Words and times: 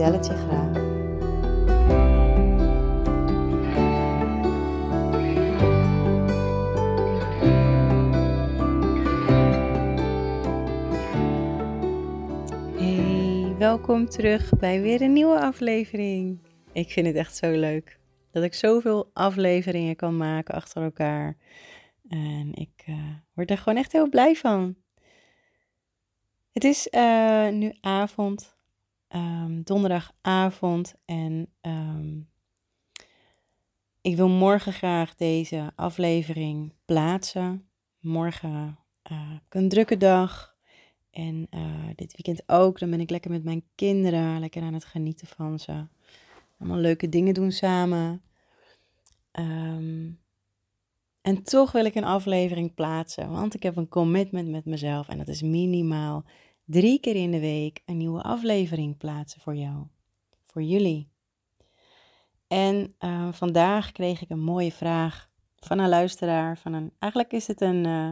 vertel 0.00 0.34
je 0.34 0.46
graag. 0.46 0.72
Hey, 12.76 13.54
welkom 13.58 14.08
terug 14.08 14.58
bij 14.58 14.80
weer 14.80 15.02
een 15.02 15.12
nieuwe 15.12 15.40
aflevering. 15.40 16.38
Ik 16.72 16.90
vind 16.90 17.06
het 17.06 17.16
echt 17.16 17.36
zo 17.36 17.50
leuk 17.50 17.98
dat 18.30 18.42
ik 18.42 18.54
zoveel 18.54 19.10
afleveringen 19.12 19.96
kan 19.96 20.16
maken 20.16 20.54
achter 20.54 20.82
elkaar. 20.82 21.36
En 22.08 22.54
ik 22.54 22.84
uh, 22.88 22.96
word 23.34 23.50
er 23.50 23.58
gewoon 23.58 23.78
echt 23.78 23.92
heel 23.92 24.08
blij 24.08 24.34
van. 24.34 24.76
Het 26.52 26.64
is 26.64 26.88
uh, 26.90 27.48
nu 27.48 27.72
avond, 27.80 28.58
um, 29.14 29.62
donderdagavond. 29.62 30.94
En 31.04 31.48
um, 31.60 32.28
ik 34.00 34.16
wil 34.16 34.28
morgen 34.28 34.72
graag 34.72 35.14
deze 35.14 35.72
aflevering 35.76 36.72
plaatsen. 36.84 37.68
Morgen 38.00 38.78
uh, 39.12 39.32
een 39.48 39.68
drukke 39.68 39.96
dag. 39.96 40.54
En 41.10 41.48
dit 41.94 42.14
weekend 42.16 42.42
ook. 42.46 42.78
Dan 42.78 42.90
ben 42.90 43.00
ik 43.00 43.10
lekker 43.10 43.30
met 43.30 43.44
mijn 43.44 43.64
kinderen, 43.74 44.40
lekker 44.40 44.62
aan 44.62 44.74
het 44.74 44.84
genieten 44.84 45.26
van 45.26 45.58
ze 45.58 45.86
allemaal 46.58 46.78
leuke 46.78 47.08
dingen 47.08 47.34
doen 47.34 47.52
samen. 47.52 48.22
Um, 49.32 50.20
en 51.20 51.42
toch 51.42 51.72
wil 51.72 51.84
ik 51.84 51.94
een 51.94 52.04
aflevering 52.04 52.74
plaatsen, 52.74 53.30
want 53.30 53.54
ik 53.54 53.62
heb 53.62 53.76
een 53.76 53.88
commitment 53.88 54.48
met 54.48 54.64
mezelf 54.64 55.08
en 55.08 55.18
dat 55.18 55.28
is 55.28 55.42
minimaal 55.42 56.24
drie 56.70 57.00
keer 57.00 57.16
in 57.16 57.30
de 57.30 57.40
week 57.40 57.82
een 57.84 57.96
nieuwe 57.96 58.22
aflevering 58.22 58.96
plaatsen 58.96 59.40
voor 59.40 59.54
jou, 59.54 59.86
voor 60.44 60.62
jullie. 60.62 61.10
En 62.46 62.94
uh, 63.00 63.32
vandaag 63.32 63.92
kreeg 63.92 64.22
ik 64.22 64.30
een 64.30 64.42
mooie 64.42 64.72
vraag 64.72 65.30
van 65.56 65.78
een 65.78 65.88
luisteraar, 65.88 66.58
van 66.58 66.72
een, 66.72 66.92
eigenlijk 66.98 67.32
is 67.32 67.46
het 67.46 67.60
een 67.60 67.86
uh, 67.86 68.10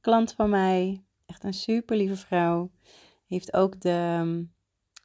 klant 0.00 0.32
van 0.32 0.50
mij, 0.50 1.04
echt 1.26 1.44
een 1.44 1.54
super 1.54 1.96
lieve 1.96 2.16
vrouw. 2.16 2.70
Heeft 3.26 3.52
ook 3.52 3.80
de, 3.80 4.46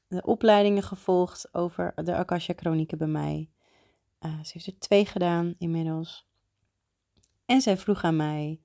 de 0.07 0.21
opleidingen 0.21 0.83
gevolgd 0.83 1.53
over 1.53 1.93
de 2.03 2.15
Akasha 2.15 2.53
Chronieken 2.55 2.97
bij 2.97 3.07
mij. 3.07 3.49
Uh, 4.19 4.43
ze 4.43 4.51
heeft 4.53 4.67
er 4.67 4.79
twee 4.79 5.05
gedaan 5.05 5.55
inmiddels. 5.57 6.27
En 7.45 7.61
zij 7.61 7.77
vroeg 7.77 8.03
aan 8.03 8.15
mij: 8.15 8.61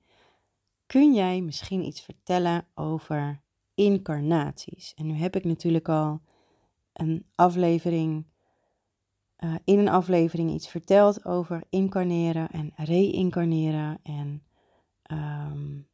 Kun 0.85 1.13
jij 1.13 1.41
misschien 1.41 1.85
iets 1.85 2.01
vertellen 2.01 2.67
over 2.73 3.41
incarnaties? 3.83 4.93
En 4.93 5.07
nu 5.07 5.13
heb 5.13 5.35
ik 5.35 5.43
natuurlijk 5.43 5.89
al 5.89 6.21
een 6.93 7.25
aflevering, 7.35 8.25
uh, 9.39 9.55
in 9.63 9.79
een 9.79 9.89
aflevering 9.89 10.51
iets 10.51 10.67
verteld 10.67 11.25
over 11.25 11.63
incarneren 11.69 12.49
en 12.49 12.73
reïncarneren 12.75 13.99
en 14.03 14.43
um, 15.11 15.87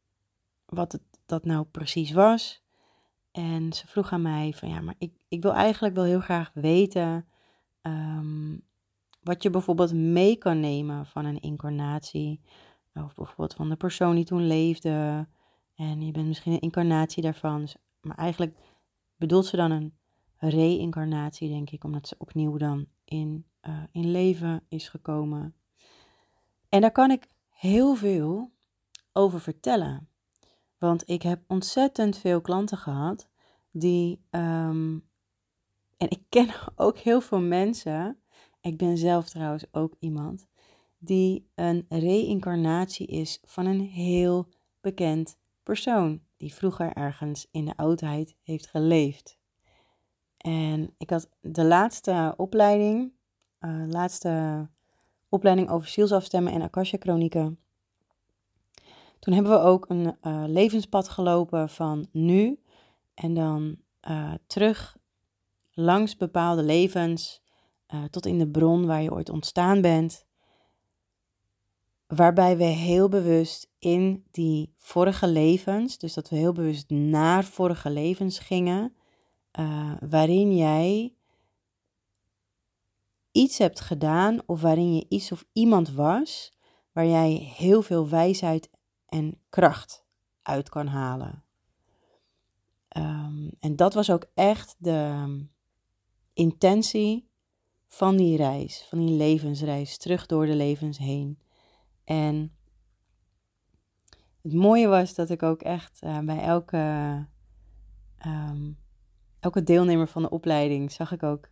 wat 0.64 0.92
het, 0.92 1.02
dat 1.26 1.44
nou 1.44 1.64
precies 1.64 2.12
was. 2.12 2.62
En 3.30 3.72
ze 3.72 3.86
vroeg 3.86 4.12
aan 4.12 4.22
mij 4.22 4.52
van 4.52 4.68
ja, 4.68 4.80
maar 4.80 4.94
ik, 4.98 5.12
ik 5.28 5.42
wil 5.42 5.52
eigenlijk 5.52 5.94
wel 5.94 6.04
heel 6.04 6.20
graag 6.20 6.50
weten 6.54 7.26
um, 7.82 8.66
wat 9.22 9.42
je 9.42 9.50
bijvoorbeeld 9.50 9.92
mee 9.92 10.36
kan 10.36 10.60
nemen 10.60 11.06
van 11.06 11.24
een 11.24 11.40
incarnatie. 11.40 12.40
Of 12.94 13.14
bijvoorbeeld 13.14 13.54
van 13.54 13.68
de 13.68 13.76
persoon 13.76 14.14
die 14.14 14.24
toen 14.24 14.46
leefde. 14.46 15.26
En 15.74 16.02
je 16.06 16.12
bent 16.12 16.26
misschien 16.26 16.52
een 16.52 16.60
incarnatie 16.60 17.22
daarvan. 17.22 17.60
Dus, 17.60 17.76
maar 18.00 18.16
eigenlijk 18.16 18.56
bedoelt 19.16 19.46
ze 19.46 19.56
dan 19.56 19.70
een 19.70 19.94
reïncarnatie, 20.38 21.48
denk 21.48 21.70
ik, 21.70 21.84
omdat 21.84 22.08
ze 22.08 22.14
opnieuw 22.18 22.56
dan 22.56 22.86
in, 23.04 23.46
uh, 23.62 23.82
in 23.92 24.10
leven 24.10 24.64
is 24.68 24.88
gekomen. 24.88 25.54
En 26.68 26.80
daar 26.80 26.92
kan 26.92 27.10
ik 27.10 27.26
heel 27.48 27.94
veel 27.94 28.52
over 29.12 29.40
vertellen. 29.40 30.08
Want 30.78 31.08
ik 31.08 31.22
heb 31.22 31.42
ontzettend 31.46 32.18
veel 32.18 32.40
klanten 32.40 32.78
gehad 32.78 33.28
die. 33.70 34.20
Um, 34.30 35.06
en 35.96 36.10
ik 36.10 36.22
ken 36.28 36.48
ook 36.76 36.98
heel 36.98 37.20
veel 37.20 37.40
mensen. 37.40 38.18
Ik 38.60 38.76
ben 38.76 38.98
zelf 38.98 39.28
trouwens 39.28 39.64
ook 39.72 39.94
iemand 39.98 40.46
die 40.98 41.50
een 41.54 41.86
reïncarnatie 41.88 43.06
is 43.06 43.40
van 43.44 43.66
een 43.66 43.80
heel 43.80 44.48
bekend 44.80 45.38
persoon 45.62 46.20
die 46.38 46.54
vroeger 46.54 46.92
ergens 46.92 47.48
in 47.50 47.64
de 47.64 47.76
oudheid 47.76 48.36
heeft 48.42 48.66
geleefd. 48.66 49.38
En 50.36 50.94
ik 50.98 51.10
had 51.10 51.28
de 51.40 51.64
laatste 51.64 52.34
opleiding, 52.36 53.12
uh, 53.60 53.84
laatste 53.86 54.66
opleiding 55.28 55.70
over 55.70 55.88
zielsafstemmen 55.88 56.52
en 56.52 56.62
Akasha 56.62 56.96
Chronieken. 57.00 57.58
Toen 59.18 59.34
hebben 59.34 59.52
we 59.52 59.58
ook 59.58 59.88
een 59.88 60.16
uh, 60.22 60.44
levenspad 60.46 61.08
gelopen 61.08 61.68
van 61.68 62.08
nu 62.12 62.60
en 63.14 63.34
dan 63.34 63.76
uh, 64.08 64.32
terug 64.46 64.96
langs 65.72 66.16
bepaalde 66.16 66.62
levens 66.62 67.46
tot 68.10 68.26
in 68.26 68.38
de 68.38 68.48
bron 68.48 68.86
waar 68.86 69.02
je 69.02 69.12
ooit 69.12 69.28
ontstaan 69.28 69.80
bent 69.80 70.27
waarbij 72.08 72.56
we 72.56 72.64
heel 72.64 73.08
bewust 73.08 73.70
in 73.78 74.24
die 74.30 74.74
vorige 74.76 75.28
levens, 75.28 75.98
dus 75.98 76.14
dat 76.14 76.28
we 76.28 76.36
heel 76.36 76.52
bewust 76.52 76.90
naar 76.90 77.44
vorige 77.44 77.90
levens 77.90 78.38
gingen, 78.38 78.94
uh, 79.58 79.92
waarin 80.08 80.56
jij 80.56 81.14
iets 83.32 83.58
hebt 83.58 83.80
gedaan 83.80 84.40
of 84.46 84.60
waarin 84.60 84.94
je 84.94 85.06
iets 85.08 85.32
of 85.32 85.44
iemand 85.52 85.90
was 85.90 86.52
waar 86.92 87.06
jij 87.06 87.30
heel 87.56 87.82
veel 87.82 88.08
wijsheid 88.08 88.70
en 89.08 89.40
kracht 89.48 90.04
uit 90.42 90.68
kan 90.68 90.86
halen. 90.86 91.44
Um, 92.96 93.50
en 93.60 93.76
dat 93.76 93.94
was 93.94 94.10
ook 94.10 94.26
echt 94.34 94.74
de 94.78 95.26
intentie 96.32 97.28
van 97.86 98.16
die 98.16 98.36
reis, 98.36 98.86
van 98.88 99.06
die 99.06 99.16
levensreis, 99.16 99.98
terug 99.98 100.26
door 100.26 100.46
de 100.46 100.54
levens 100.54 100.98
heen. 100.98 101.38
En 102.08 102.52
het 104.42 104.52
mooie 104.52 104.86
was 104.86 105.14
dat 105.14 105.30
ik 105.30 105.42
ook 105.42 105.62
echt 105.62 106.00
uh, 106.04 106.18
bij 106.18 106.40
elke, 106.40 106.78
um, 108.26 108.78
elke 109.40 109.62
deelnemer 109.62 110.08
van 110.08 110.22
de 110.22 110.30
opleiding 110.30 110.92
zag 110.92 111.12
ik 111.12 111.22
ook, 111.22 111.48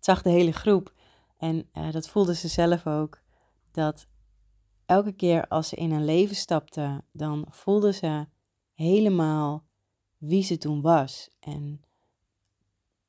zag 0.00 0.22
de 0.22 0.30
hele 0.30 0.52
groep. 0.52 0.92
En 1.36 1.68
uh, 1.74 1.92
dat 1.92 2.08
voelde 2.08 2.34
ze 2.34 2.48
zelf 2.48 2.86
ook, 2.86 3.22
dat 3.70 4.06
elke 4.86 5.12
keer 5.12 5.48
als 5.48 5.68
ze 5.68 5.76
in 5.76 5.90
een 5.90 6.04
leven 6.04 6.36
stapte, 6.36 7.04
dan 7.12 7.46
voelde 7.48 7.92
ze 7.92 8.26
helemaal 8.74 9.64
wie 10.18 10.42
ze 10.42 10.58
toen 10.58 10.80
was. 10.80 11.30
En, 11.40 11.82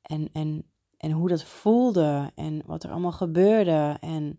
en, 0.02 0.28
en, 0.32 0.70
en 0.96 1.10
hoe 1.10 1.28
dat 1.28 1.44
voelde 1.44 2.30
en 2.34 2.62
wat 2.66 2.84
er 2.84 2.90
allemaal 2.90 3.12
gebeurde. 3.12 3.96
En 4.00 4.38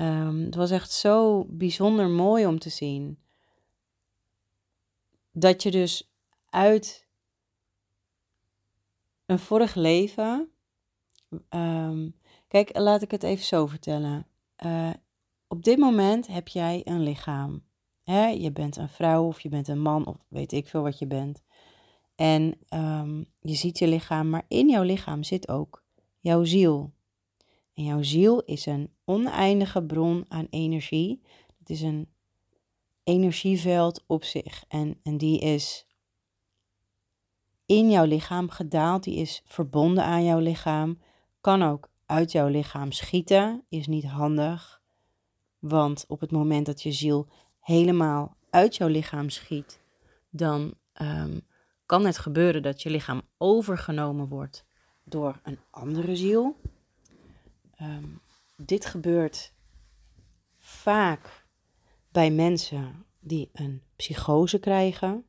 Um, 0.00 0.44
het 0.44 0.54
was 0.54 0.70
echt 0.70 0.92
zo 0.92 1.44
bijzonder 1.48 2.08
mooi 2.08 2.46
om 2.46 2.58
te 2.58 2.68
zien. 2.68 3.18
Dat 5.32 5.62
je 5.62 5.70
dus 5.70 6.12
uit 6.48 7.06
een 9.26 9.38
vorig 9.38 9.74
leven. 9.74 10.50
Um, 11.50 12.14
kijk, 12.48 12.78
laat 12.78 13.02
ik 13.02 13.10
het 13.10 13.22
even 13.22 13.44
zo 13.44 13.66
vertellen. 13.66 14.26
Uh, 14.64 14.90
op 15.48 15.64
dit 15.64 15.78
moment 15.78 16.26
heb 16.26 16.48
jij 16.48 16.80
een 16.84 17.02
lichaam. 17.02 17.62
Hè? 18.02 18.26
Je 18.26 18.52
bent 18.52 18.76
een 18.76 18.88
vrouw 18.88 19.26
of 19.26 19.40
je 19.40 19.48
bent 19.48 19.68
een 19.68 19.80
man 19.80 20.06
of 20.06 20.16
weet 20.28 20.52
ik 20.52 20.66
veel 20.66 20.82
wat 20.82 20.98
je 20.98 21.06
bent. 21.06 21.42
En 22.14 22.54
um, 22.74 23.26
je 23.40 23.54
ziet 23.54 23.78
je 23.78 23.88
lichaam, 23.88 24.30
maar 24.30 24.44
in 24.48 24.68
jouw 24.68 24.82
lichaam 24.82 25.22
zit 25.22 25.48
ook 25.48 25.84
jouw 26.20 26.44
ziel. 26.44 26.92
En 27.74 27.84
jouw 27.84 28.02
ziel 28.02 28.40
is 28.40 28.66
een 28.66 28.91
oneindige 29.04 29.82
bron 29.82 30.24
aan 30.28 30.46
energie. 30.50 31.22
Het 31.58 31.70
is 31.70 31.80
een 31.80 32.08
energieveld 33.04 34.04
op 34.06 34.24
zich. 34.24 34.64
En, 34.68 34.98
en 35.02 35.18
die 35.18 35.40
is 35.40 35.86
in 37.66 37.90
jouw 37.90 38.04
lichaam 38.04 38.50
gedaald. 38.50 39.04
Die 39.04 39.16
is 39.16 39.42
verbonden 39.44 40.04
aan 40.04 40.24
jouw 40.24 40.38
lichaam 40.38 40.98
kan 41.42 41.62
ook 41.62 41.88
uit 42.06 42.32
jouw 42.32 42.48
lichaam 42.48 42.92
schieten, 42.92 43.64
is 43.68 43.86
niet 43.86 44.04
handig. 44.04 44.80
Want 45.58 46.04
op 46.08 46.20
het 46.20 46.30
moment 46.30 46.66
dat 46.66 46.82
je 46.82 46.92
ziel 46.92 47.28
helemaal 47.60 48.36
uit 48.50 48.76
jouw 48.76 48.88
lichaam 48.88 49.28
schiet, 49.28 49.80
dan 50.30 50.74
ehm, 50.92 51.38
kan 51.86 52.04
het 52.04 52.18
gebeuren 52.18 52.62
dat 52.62 52.82
je 52.82 52.90
lichaam 52.90 53.22
overgenomen 53.38 54.28
wordt 54.28 54.64
door 55.04 55.40
een 55.42 55.58
andere 55.70 56.16
ziel. 56.16 56.56
Ehm, 57.74 58.04
dit 58.64 58.86
gebeurt 58.86 59.54
vaak 60.58 61.46
bij 62.10 62.30
mensen 62.30 63.06
die 63.20 63.50
een 63.52 63.82
psychose 63.96 64.58
krijgen. 64.58 65.26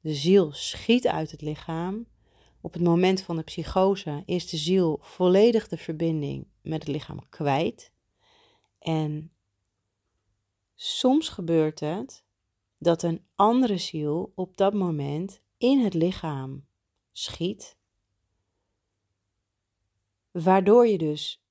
De 0.00 0.14
ziel 0.14 0.52
schiet 0.52 1.06
uit 1.06 1.30
het 1.30 1.40
lichaam. 1.40 2.06
Op 2.60 2.72
het 2.72 2.82
moment 2.82 3.20
van 3.20 3.36
de 3.36 3.42
psychose 3.42 4.22
is 4.26 4.48
de 4.48 4.56
ziel 4.56 4.98
volledig 5.02 5.68
de 5.68 5.76
verbinding 5.76 6.46
met 6.62 6.82
het 6.82 6.92
lichaam 6.92 7.28
kwijt. 7.28 7.92
En 8.78 9.32
soms 10.74 11.28
gebeurt 11.28 11.80
het 11.80 12.24
dat 12.78 13.02
een 13.02 13.26
andere 13.34 13.78
ziel 13.78 14.32
op 14.34 14.56
dat 14.56 14.74
moment 14.74 15.40
in 15.58 15.78
het 15.78 15.94
lichaam 15.94 16.66
schiet, 17.12 17.76
waardoor 20.30 20.86
je 20.86 20.98
dus 20.98 21.45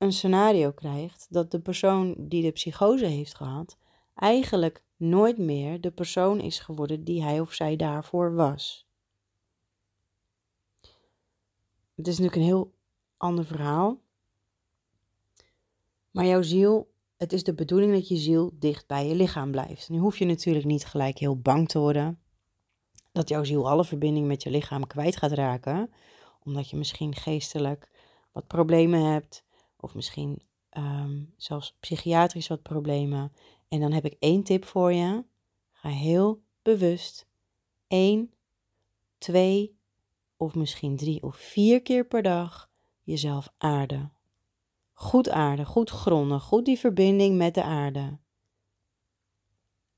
een 0.00 0.12
scenario 0.12 0.72
krijgt 0.72 1.26
dat 1.30 1.50
de 1.50 1.60
persoon 1.60 2.14
die 2.18 2.42
de 2.42 2.50
psychose 2.50 3.04
heeft 3.04 3.34
gehad, 3.34 3.76
eigenlijk 4.14 4.82
nooit 4.96 5.38
meer 5.38 5.80
de 5.80 5.90
persoon 5.90 6.40
is 6.40 6.58
geworden 6.58 7.04
die 7.04 7.22
hij 7.22 7.40
of 7.40 7.52
zij 7.52 7.76
daarvoor 7.76 8.34
was. 8.34 8.86
Het 11.94 12.06
is 12.06 12.18
natuurlijk 12.18 12.36
een 12.36 12.56
heel 12.56 12.72
ander 13.16 13.44
verhaal. 13.44 14.00
Maar 16.10 16.26
jouw 16.26 16.42
ziel, 16.42 16.90
het 17.16 17.32
is 17.32 17.44
de 17.44 17.54
bedoeling 17.54 17.92
dat 17.92 18.08
je 18.08 18.16
ziel 18.16 18.50
dicht 18.54 18.86
bij 18.86 19.06
je 19.06 19.14
lichaam 19.14 19.50
blijft. 19.50 19.88
Nu 19.88 19.98
hoef 19.98 20.18
je 20.18 20.24
natuurlijk 20.24 20.64
niet 20.64 20.84
gelijk 20.86 21.18
heel 21.18 21.40
bang 21.40 21.68
te 21.68 21.78
worden 21.78 22.20
dat 23.12 23.28
jouw 23.28 23.44
ziel 23.44 23.68
alle 23.68 23.84
verbinding 23.84 24.26
met 24.26 24.42
je 24.42 24.50
lichaam 24.50 24.86
kwijt 24.86 25.16
gaat 25.16 25.32
raken, 25.32 25.90
omdat 26.44 26.70
je 26.70 26.76
misschien 26.76 27.14
geestelijk 27.14 27.90
wat 28.32 28.46
problemen 28.46 29.12
hebt, 29.12 29.44
of 29.82 29.94
misschien 29.94 30.42
um, 30.76 31.34
zelfs 31.36 31.76
psychiatrisch 31.80 32.48
wat 32.48 32.62
problemen. 32.62 33.32
En 33.68 33.80
dan 33.80 33.92
heb 33.92 34.04
ik 34.04 34.16
één 34.18 34.42
tip 34.42 34.64
voor 34.64 34.92
je. 34.92 35.24
Ga 35.72 35.88
heel 35.88 36.42
bewust 36.62 37.28
één, 37.86 38.32
twee 39.18 39.78
of 40.36 40.54
misschien 40.54 40.96
drie 40.96 41.22
of 41.22 41.36
vier 41.36 41.82
keer 41.82 42.06
per 42.06 42.22
dag 42.22 42.70
jezelf 43.02 43.52
aarden. 43.58 44.12
Goed 44.92 45.28
aarden, 45.28 45.66
goed 45.66 45.90
gronden, 45.90 46.40
goed 46.40 46.64
die 46.64 46.78
verbinding 46.78 47.36
met 47.36 47.54
de 47.54 47.62
aarde. 47.62 48.18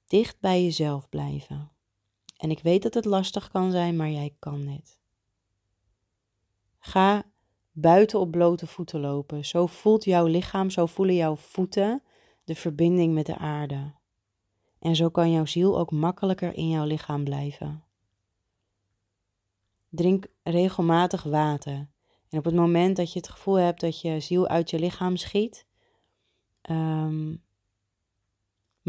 Dicht 0.07 0.41
bij 0.41 0.63
jezelf 0.63 1.09
blijven. 1.09 1.71
En 2.37 2.51
ik 2.51 2.61
weet 2.61 2.83
dat 2.83 2.95
het 2.95 3.05
lastig 3.05 3.51
kan 3.51 3.71
zijn, 3.71 3.97
maar 3.97 4.11
jij 4.11 4.35
kan 4.39 4.67
dit. 4.67 4.99
Ga 6.79 7.32
buiten 7.73 8.21
op 8.21 8.31
blote 8.31 8.67
voeten 8.67 9.01
lopen. 9.01 9.45
Zo 9.45 9.67
voelt 9.67 10.05
jouw 10.05 10.27
lichaam, 10.27 10.71
zo 10.71 10.87
voelen 10.87 11.15
jouw 11.15 11.37
voeten 11.37 12.03
de 12.45 12.55
verbinding 12.55 13.15
met 13.15 13.27
de 13.27 13.37
aarde. 13.37 13.93
En 14.79 14.97
zo 14.97 15.09
kan 15.09 15.33
jouw 15.33 15.47
ziel 15.47 15.79
ook 15.79 15.91
makkelijker 15.91 16.55
in 16.55 16.69
jouw 16.69 16.85
lichaam 16.85 17.25
blijven. 17.25 17.85
Drink 19.89 20.27
regelmatig 20.43 21.23
water. 21.23 21.91
En 22.29 22.39
op 22.39 22.45
het 22.45 22.55
moment 22.55 22.97
dat 22.97 23.13
je 23.13 23.19
het 23.19 23.29
gevoel 23.29 23.55
hebt 23.55 23.81
dat 23.81 24.01
je 24.01 24.21
ziel 24.21 24.49
uit 24.49 24.71
je 24.71 24.79
lichaam 24.79 25.17
schiet, 25.17 25.67
um, 26.71 27.43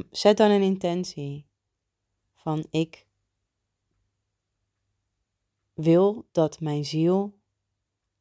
zet 0.09 0.37
dan 0.37 0.51
een 0.51 0.61
intentie 0.61 1.45
van 2.33 2.65
ik 2.69 3.07
wil 5.73 6.27
dat 6.31 6.59
mijn 6.59 6.85
ziel 6.85 7.33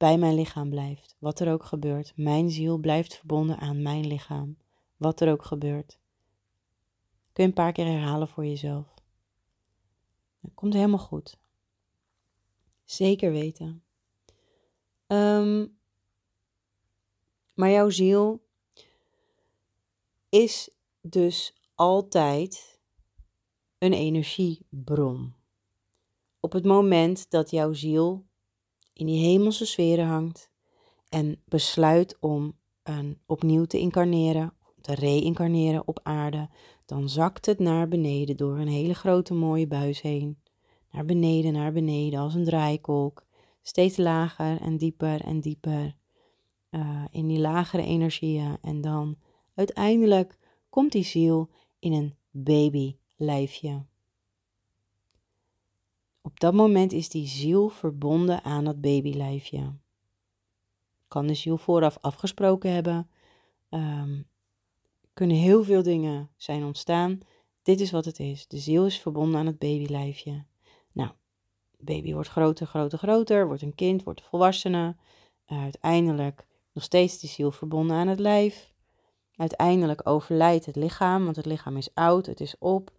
bij 0.02 0.19
mijn 0.19 0.34
lichaam 0.34 0.70
blijft. 0.70 1.16
Wat 1.19 1.40
er 1.40 1.52
ook 1.52 1.64
gebeurt. 1.64 2.12
Mijn 2.16 2.50
ziel 2.50 2.78
blijft 2.78 3.16
verbonden 3.16 3.58
aan 3.58 3.82
mijn 3.82 4.06
lichaam. 4.06 4.56
Wat 4.96 5.20
er 5.20 5.32
ook 5.32 5.44
gebeurt. 5.44 5.99
Kun 7.32 7.43
je 7.43 7.49
een 7.49 7.52
paar 7.52 7.72
keer 7.72 7.87
herhalen 7.87 8.28
voor 8.28 8.46
jezelf. 8.46 8.94
Het 10.40 10.50
komt 10.54 10.75
helemaal 10.75 10.99
goed. 10.99 11.38
Zeker 12.84 13.32
weten. 13.32 13.82
Ehm, 15.06 15.66
maar 17.55 17.70
jouw 17.70 17.90
ziel 17.90 18.44
is 20.28 20.70
dus 21.00 21.55
altijd 21.75 22.81
een 23.78 23.93
energiebron. 23.93 25.34
Op 26.40 26.52
het 26.52 26.64
moment 26.64 27.31
dat 27.31 27.50
jouw 27.50 27.72
ziel 27.72 28.25
in 28.93 29.06
die 29.06 29.25
hemelse 29.25 29.67
sferen 29.67 30.06
hangt 30.06 30.50
en 31.09 31.43
besluit 31.44 32.17
om 32.21 32.59
een, 32.83 33.19
opnieuw 33.27 33.65
te 33.65 33.79
incarneren, 33.79 34.53
te 34.81 34.94
reïncarneren 34.94 35.89
op 35.89 36.00
aarde, 36.03 36.49
dan 36.87 37.09
zakt 37.09 37.47
het 37.47 37.59
naar 37.59 37.89
beneden 37.89 38.37
door 38.37 38.59
een 38.59 38.69
hele 38.69 38.94
grote 38.94 39.35
mooie 39.35 39.67
buis 39.67 40.00
heen. 40.00 40.39
Naar 40.91 41.05
beneden, 41.05 41.53
naar 41.53 41.73
beneden, 41.73 42.21
als 42.21 42.35
een 42.35 42.44
draaikolk. 42.44 43.27
Steeds 43.62 43.97
lager 43.97 44.61
en 44.61 44.77
dieper 44.77 45.21
en 45.21 45.41
dieper. 45.41 45.97
Uh, 46.71 47.05
in 47.11 47.27
die 47.27 47.39
lagere 47.39 47.83
energieën. 47.83 48.59
En 48.61 48.81
dan 48.81 49.17
uiteindelijk 49.55 50.39
komt 50.69 50.93
die 50.93 51.05
ziel 51.05 51.50
in 51.79 51.93
een 51.93 52.15
babylijfje. 52.31 53.85
Op 56.22 56.40
dat 56.40 56.54
moment 56.54 56.92
is 56.92 57.08
die 57.08 57.26
ziel 57.26 57.69
verbonden 57.69 58.44
aan 58.44 58.64
dat 58.64 58.80
babylijfje. 58.80 59.72
Kan 61.08 61.26
de 61.26 61.34
ziel 61.34 61.56
vooraf 61.56 61.98
afgesproken 62.00 62.72
hebben. 62.72 63.10
Um, 63.70 64.26
kunnen 65.14 65.36
heel 65.36 65.64
veel 65.64 65.82
dingen 65.82 66.30
zijn 66.36 66.64
ontstaan. 66.64 67.20
Dit 67.62 67.80
is 67.80 67.90
wat 67.90 68.04
het 68.04 68.19
is. 68.19 68.46
De 68.46 68.58
ziel 68.58 68.86
is 68.86 69.00
verbonden 69.00 69.40
aan 69.40 69.46
het 69.46 69.58
babylijfje. 69.58 70.44
Nou, 70.92 71.10
baby 71.78 72.12
wordt 72.12 72.28
groter, 72.28 72.66
groter, 72.66 72.98
groter, 72.98 73.46
wordt 73.46 73.62
een 73.62 73.74
kind, 73.74 74.02
wordt 74.02 74.20
een 74.20 74.26
volwassene. 74.26 74.96
Uiteindelijk 75.46 76.46
nog 76.72 76.84
steeds 76.84 77.19
de 77.19 77.26
ziel 77.26 77.50
verbonden 77.50 77.96
aan 77.96 78.08
het 78.08 78.19
lijf. 78.19 78.72
Uiteindelijk 79.36 80.08
overlijdt 80.08 80.67
het 80.67 80.76
lichaam, 80.76 81.24
want 81.24 81.36
het 81.36 81.46
lichaam 81.46 81.76
is 81.76 81.94
oud, 81.94 82.26
het 82.26 82.41
is 82.41 82.58
op. 82.58 82.91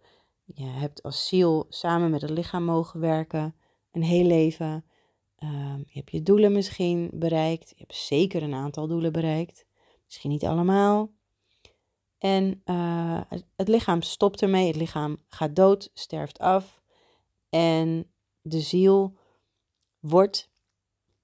Je 0.44 0.64
hebt 0.64 1.02
als 1.02 1.26
ziel 1.26 1.66
samen 1.68 2.10
met 2.10 2.20
het 2.20 2.30
lichaam 2.30 2.64
mogen 2.64 3.00
werken, 3.00 3.54
een 3.90 4.02
heel 4.02 4.24
leven. 4.24 4.84
Uh, 5.38 5.76
je 5.86 5.98
hebt 5.98 6.10
je 6.10 6.22
doelen 6.22 6.52
misschien 6.52 7.10
bereikt. 7.12 7.68
Je 7.68 7.74
hebt 7.78 7.94
zeker 7.94 8.42
een 8.42 8.54
aantal 8.54 8.86
doelen 8.86 9.12
bereikt. 9.12 9.66
Misschien 10.04 10.30
niet 10.30 10.44
allemaal. 10.44 11.10
En 12.18 12.62
uh, 12.64 13.20
het, 13.56 13.68
lichaam 13.68 14.02
stopt 14.02 14.42
ermee. 14.42 14.66
Het 14.66 14.76
lichaam 14.76 15.16
gaat 15.28 15.56
dood, 15.56 15.90
sterft 15.94 16.38
af. 16.38 16.82
En 17.48 18.12
de 18.40 18.60
ziel 18.60 19.16
wordt 19.98 20.50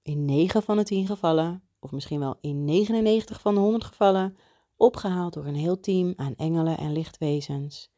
in 0.03 0.25
9 0.25 0.62
van 0.62 0.77
de 0.77 0.83
10 0.83 1.07
gevallen, 1.07 1.62
of 1.79 1.93
misschien 1.93 2.21
wel 2.21 2.39
in 2.41 2.65
99 2.65 3.41
van 3.41 3.55
de 3.55 3.61
100 3.61 3.85
gevallen, 3.85 4.37
opgehaald 4.77 5.33
door 5.33 5.47
een 5.47 5.55
heel 5.55 5.81
team 5.81 6.12
aan 6.17 6.35
engelen 6.37 6.79
en 6.79 6.93
lichtwezens. 6.93 7.91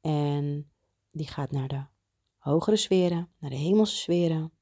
En 0.00 0.70
die 1.10 1.26
gaat 1.26 1.50
naar 1.50 1.68
de 1.68 1.82
hogere 2.38 2.76
sferen, 2.76 3.28
naar 3.38 3.50
de 3.50 3.56
hemelse 3.56 3.96
sferen. 3.96 4.52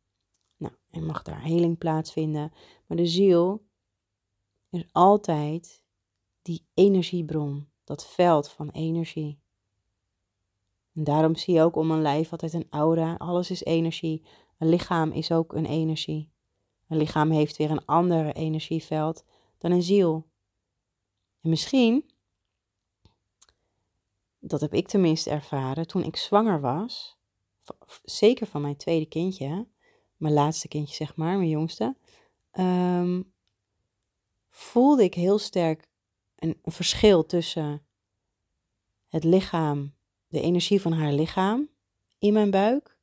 Nou, 0.57 0.75
en 0.91 1.07
mag 1.07 1.23
daar 1.23 1.43
heling 1.43 1.79
plaatsvinden. 1.79 2.53
Maar 2.87 2.97
de 2.97 3.07
ziel 3.07 3.65
is 4.71 4.85
altijd 4.93 5.83
die 6.43 6.67
energiebron, 6.75 7.69
dat 7.85 8.07
veld 8.07 8.51
van 8.51 8.71
energie. 8.71 9.39
En 10.95 11.05
daarom 11.05 11.37
zie 11.37 11.55
je 11.55 11.63
ook 11.63 11.77
om 11.77 11.91
een 11.91 12.03
lijf 12.03 12.33
altijd 12.33 12.53
een 12.53 12.67
aura. 12.71 13.15
Alles 13.15 13.51
is 13.51 13.65
energie. 13.65 14.23
Een 14.59 14.69
lichaam 14.69 15.11
is 15.11 15.33
ook 15.33 15.53
een 15.53 15.67
energie. 15.67 16.31
Een 16.89 16.97
lichaam 16.97 17.31
heeft 17.31 17.57
weer 17.57 17.71
een 17.71 17.85
ander 17.85 18.35
energieveld 18.35 19.25
dan 19.59 19.71
een 19.71 19.83
ziel. 19.83 20.27
En 21.41 21.51
misschien 21.51 22.11
dat 24.47 24.61
heb 24.61 24.75
ik 24.75 24.89
tenminste 24.89 25.31
ervaren 25.31 25.87
toen 25.87 26.03
ik 26.03 26.17
zwanger 26.17 26.61
was, 26.61 27.19
zeker 28.05 28.47
van 28.47 28.61
mijn 28.61 28.77
tweede 28.77 29.07
kindje, 29.07 29.67
mijn 30.17 30.35
laatste 30.35 30.69
kindje 30.69 30.95
zeg 30.95 31.17
maar, 31.17 31.37
mijn 31.37 31.49
jongste, 31.49 31.97
ehm, 32.51 33.23
voelde 34.51 35.05
ik 35.05 35.15
heel 35.15 35.39
sterk 35.39 35.89
een, 36.37 36.59
een 36.63 36.73
verschil 36.73 37.27
tussen 37.27 37.87
het 39.09 39.25
lichaam, 39.25 39.95
de 40.29 40.41
energie 40.41 40.81
van 40.81 40.93
haar 40.93 41.13
lichaam 41.13 41.69
in 42.19 42.33
mijn 42.33 42.51
buik. 42.51 42.99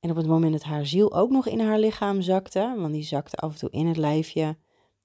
En 0.00 0.10
op 0.10 0.16
het 0.16 0.26
moment 0.26 0.52
dat 0.52 0.62
haar 0.62 0.86
ziel 0.86 1.14
ook 1.14 1.30
nog 1.30 1.46
in 1.46 1.60
haar 1.60 1.78
lichaam 1.78 2.20
zakte, 2.20 2.74
want 2.76 2.92
die 2.92 3.02
zakte 3.02 3.36
af 3.36 3.52
en 3.52 3.58
toe 3.58 3.70
in 3.70 3.86
het 3.86 3.96
lijfje 3.96 4.56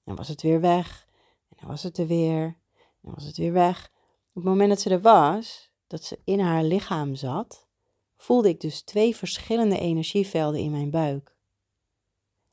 Dan 0.04 0.16
was 0.16 0.28
het 0.28 0.42
weer 0.42 0.60
weg. 0.60 1.06
En 1.48 1.56
dan 1.60 1.68
was 1.68 1.82
het 1.82 1.98
er 1.98 2.06
weer. 2.06 2.42
En 2.42 3.00
dan 3.00 3.14
was 3.14 3.24
het 3.24 3.36
weer 3.36 3.52
weg. 3.52 3.91
Op 4.34 4.42
het 4.42 4.50
moment 4.50 4.68
dat 4.68 4.80
ze 4.80 4.90
er 4.90 5.00
was, 5.00 5.70
dat 5.86 6.04
ze 6.04 6.18
in 6.24 6.40
haar 6.40 6.64
lichaam 6.64 7.14
zat, 7.14 7.66
voelde 8.16 8.48
ik 8.48 8.60
dus 8.60 8.82
twee 8.82 9.16
verschillende 9.16 9.78
energievelden 9.78 10.60
in 10.60 10.70
mijn 10.70 10.90
buik. 10.90 11.36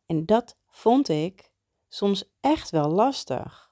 En 0.05 0.25
dat 0.25 0.57
vond 0.67 1.09
ik 1.09 1.51
soms 1.88 2.24
echt 2.39 2.69
wel 2.69 2.89
lastig. 2.89 3.71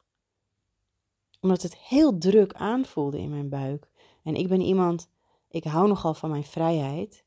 Omdat 1.40 1.62
het 1.62 1.78
heel 1.78 2.18
druk 2.18 2.54
aanvoelde 2.54 3.20
in 3.20 3.30
mijn 3.30 3.50
buik. 3.50 3.90
En 4.24 4.36
ik 4.36 4.48
ben 4.48 4.62
iemand, 4.62 5.10
ik 5.50 5.64
hou 5.64 5.88
nogal 5.88 6.14
van 6.14 6.30
mijn 6.30 6.44
vrijheid. 6.44 7.26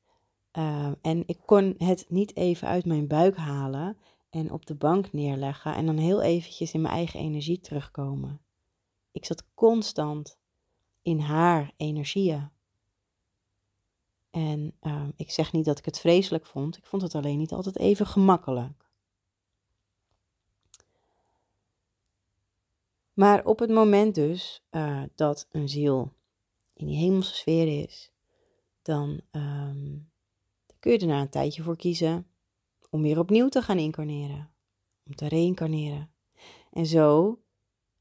Ehm, 0.50 0.94
en 1.02 1.22
ik 1.26 1.38
kon 1.44 1.75
het 1.78 2.04
niet 2.08 2.37
even 2.37 2.68
uit 2.68 2.84
mijn 2.84 3.06
buik 3.06 3.37
halen 3.37 3.99
en 4.30 4.52
op 4.52 4.66
de 4.66 4.75
bank 4.75 5.12
neerleggen 5.12 5.75
en 5.75 5.87
dan 5.87 5.96
heel 5.96 6.22
eventjes 6.22 6.72
in 6.72 6.80
mijn 6.80 6.94
eigen 6.94 7.20
energie 7.20 7.60
terugkomen. 7.60 8.40
Ik 9.12 9.25
zat 9.25 9.44
constant 9.54 10.38
in 11.02 11.21
haar 11.21 11.73
energieën. 11.76 12.50
En 14.30 14.73
ehm, 14.80 15.11
ik 15.16 15.30
zeg 15.30 15.52
niet 15.52 15.64
dat 15.64 15.78
ik 15.78 15.85
het 15.85 16.00
vreselijk 16.00 16.47
vond, 16.47 16.76
ik 16.76 16.87
vond 16.87 17.02
het 17.02 17.14
alleen 17.14 17.38
niet 17.38 17.52
altijd 17.52 17.78
even 17.78 18.07
gemakkelijk. 18.07 18.88
Maar 23.12 23.45
op 23.45 23.59
het 23.59 23.71
moment 23.71 24.14
dus 24.14 24.62
uh, 24.71 25.02
dat 25.14 25.47
een 25.50 25.69
ziel 25.69 26.12
in 26.73 26.87
die 26.87 26.97
hemelse 26.97 27.35
sfeer 27.35 27.83
is, 27.83 28.12
dan 28.83 29.21
ehm, 29.30 29.99
kun 30.78 30.92
je 30.92 30.99
er 30.99 31.07
na 31.07 31.21
een 31.21 31.28
tijdje 31.28 31.62
voor 31.62 31.76
kiezen 31.76 32.26
om 32.90 33.02
weer 33.02 33.19
opnieuw 33.19 33.49
te 33.49 33.62
gaan 33.62 33.78
incarneren, 33.78 34.50
om 35.07 35.14
te 35.14 35.28
reïncarneren. 35.28 36.12
En 36.73 36.87
zo 36.87 37.38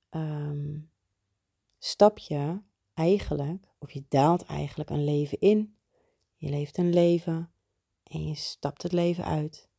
um, 0.10 0.92
stap 1.80 2.18
je 2.18 2.60
eigenlijk, 3.00 3.68
of 3.78 3.92
je 3.92 4.04
daalt 4.10 4.46
eigenlijk 4.46 4.90
een 4.90 5.04
leven 5.04 5.40
in. 5.40 5.78
Je 6.36 6.50
leeft 6.50 6.78
een 6.78 6.94
leven 6.94 7.52
en 8.04 8.28
je 8.28 8.36
stapt 8.36 8.84
het 8.84 8.92
leven 8.92 9.24
uit. 9.24 9.70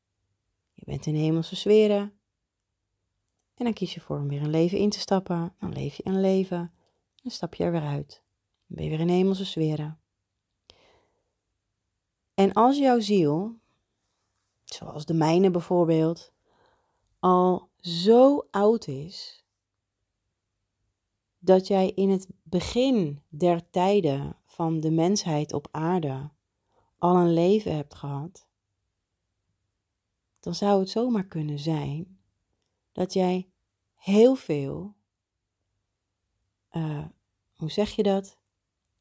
Je 0.72 0.84
bent 0.84 1.06
in 1.06 1.14
hemelse 1.14 1.56
sferen. 1.56 2.18
En 3.54 3.64
dan 3.64 3.72
kies 3.72 3.94
je 3.94 4.00
voor 4.00 4.18
om 4.18 4.28
weer 4.28 4.42
een 4.42 4.50
leven 4.50 4.78
in 4.78 4.90
te 4.90 4.98
stappen. 4.98 5.54
Dan 5.58 5.72
leef 5.72 5.96
je 5.96 6.06
een 6.06 6.20
leven 6.20 6.72
en 7.22 7.30
stap 7.30 7.54
je 7.54 7.64
er 7.64 7.72
weer 7.72 7.86
uit. 7.86 8.22
Dan 8.66 8.76
ben 8.76 8.84
je 8.84 8.90
weer 8.90 9.00
in 9.00 9.08
hemelse 9.08 9.44
sferen. 9.44 10.00
En 12.34 12.52
als 12.52 12.78
jouw 12.78 13.00
ziel, 13.00 13.58
zoals 14.64 15.06
de 15.06 15.14
mijne 15.14 15.50
bijvoorbeeld, 15.50 16.32
al 17.18 17.68
zo 17.80 18.46
oud 18.50 18.86
is 18.86 19.44
dat 21.38 21.66
jij 21.66 21.90
in 21.90 22.10
het 22.10 22.28
begin 22.50 23.22
der 23.28 23.70
tijden 23.70 24.36
van 24.46 24.80
de 24.80 24.90
mensheid 24.90 25.52
op 25.52 25.68
aarde 25.70 26.30
al 26.98 27.16
een 27.16 27.32
leven 27.32 27.74
hebt 27.74 27.94
gehad, 27.94 28.46
dan 30.40 30.54
zou 30.54 30.80
het 30.80 30.90
zomaar 30.90 31.26
kunnen 31.26 31.58
zijn 31.58 32.18
dat 32.92 33.12
jij 33.12 33.50
heel 33.94 34.34
veel, 34.34 34.94
uh, 36.72 37.04
hoe 37.54 37.70
zeg 37.70 37.90
je 37.90 38.02
dat? 38.02 38.38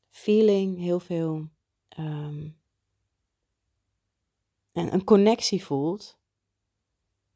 Feeling, 0.10 0.78
heel 0.78 1.00
veel 1.00 1.50
um, 2.00 2.58
en 4.72 4.94
een 4.94 5.04
connectie 5.04 5.64
voelt 5.64 6.18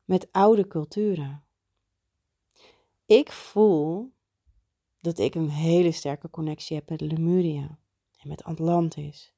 met 0.05 0.31
oude 0.31 0.67
culturen. 0.67 1.43
Ik 3.05 3.31
voel 3.31 4.13
dat 5.03 5.17
ik 5.17 5.35
een 5.35 5.49
hele 5.49 5.91
sterke 5.91 6.29
connectie 6.29 6.75
heb 6.75 6.89
met 6.89 7.01
Lemuria 7.01 7.79
en 8.17 8.27
met 8.27 8.43
Atlantis, 8.43 9.33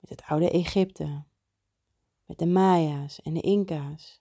met 0.00 0.10
het 0.10 0.22
oude 0.22 0.50
Egypte, 0.50 1.24
met 2.24 2.38
de 2.38 2.46
Maya's 2.46 3.22
en 3.22 3.34
de 3.34 3.40
Inca's, 3.40 4.20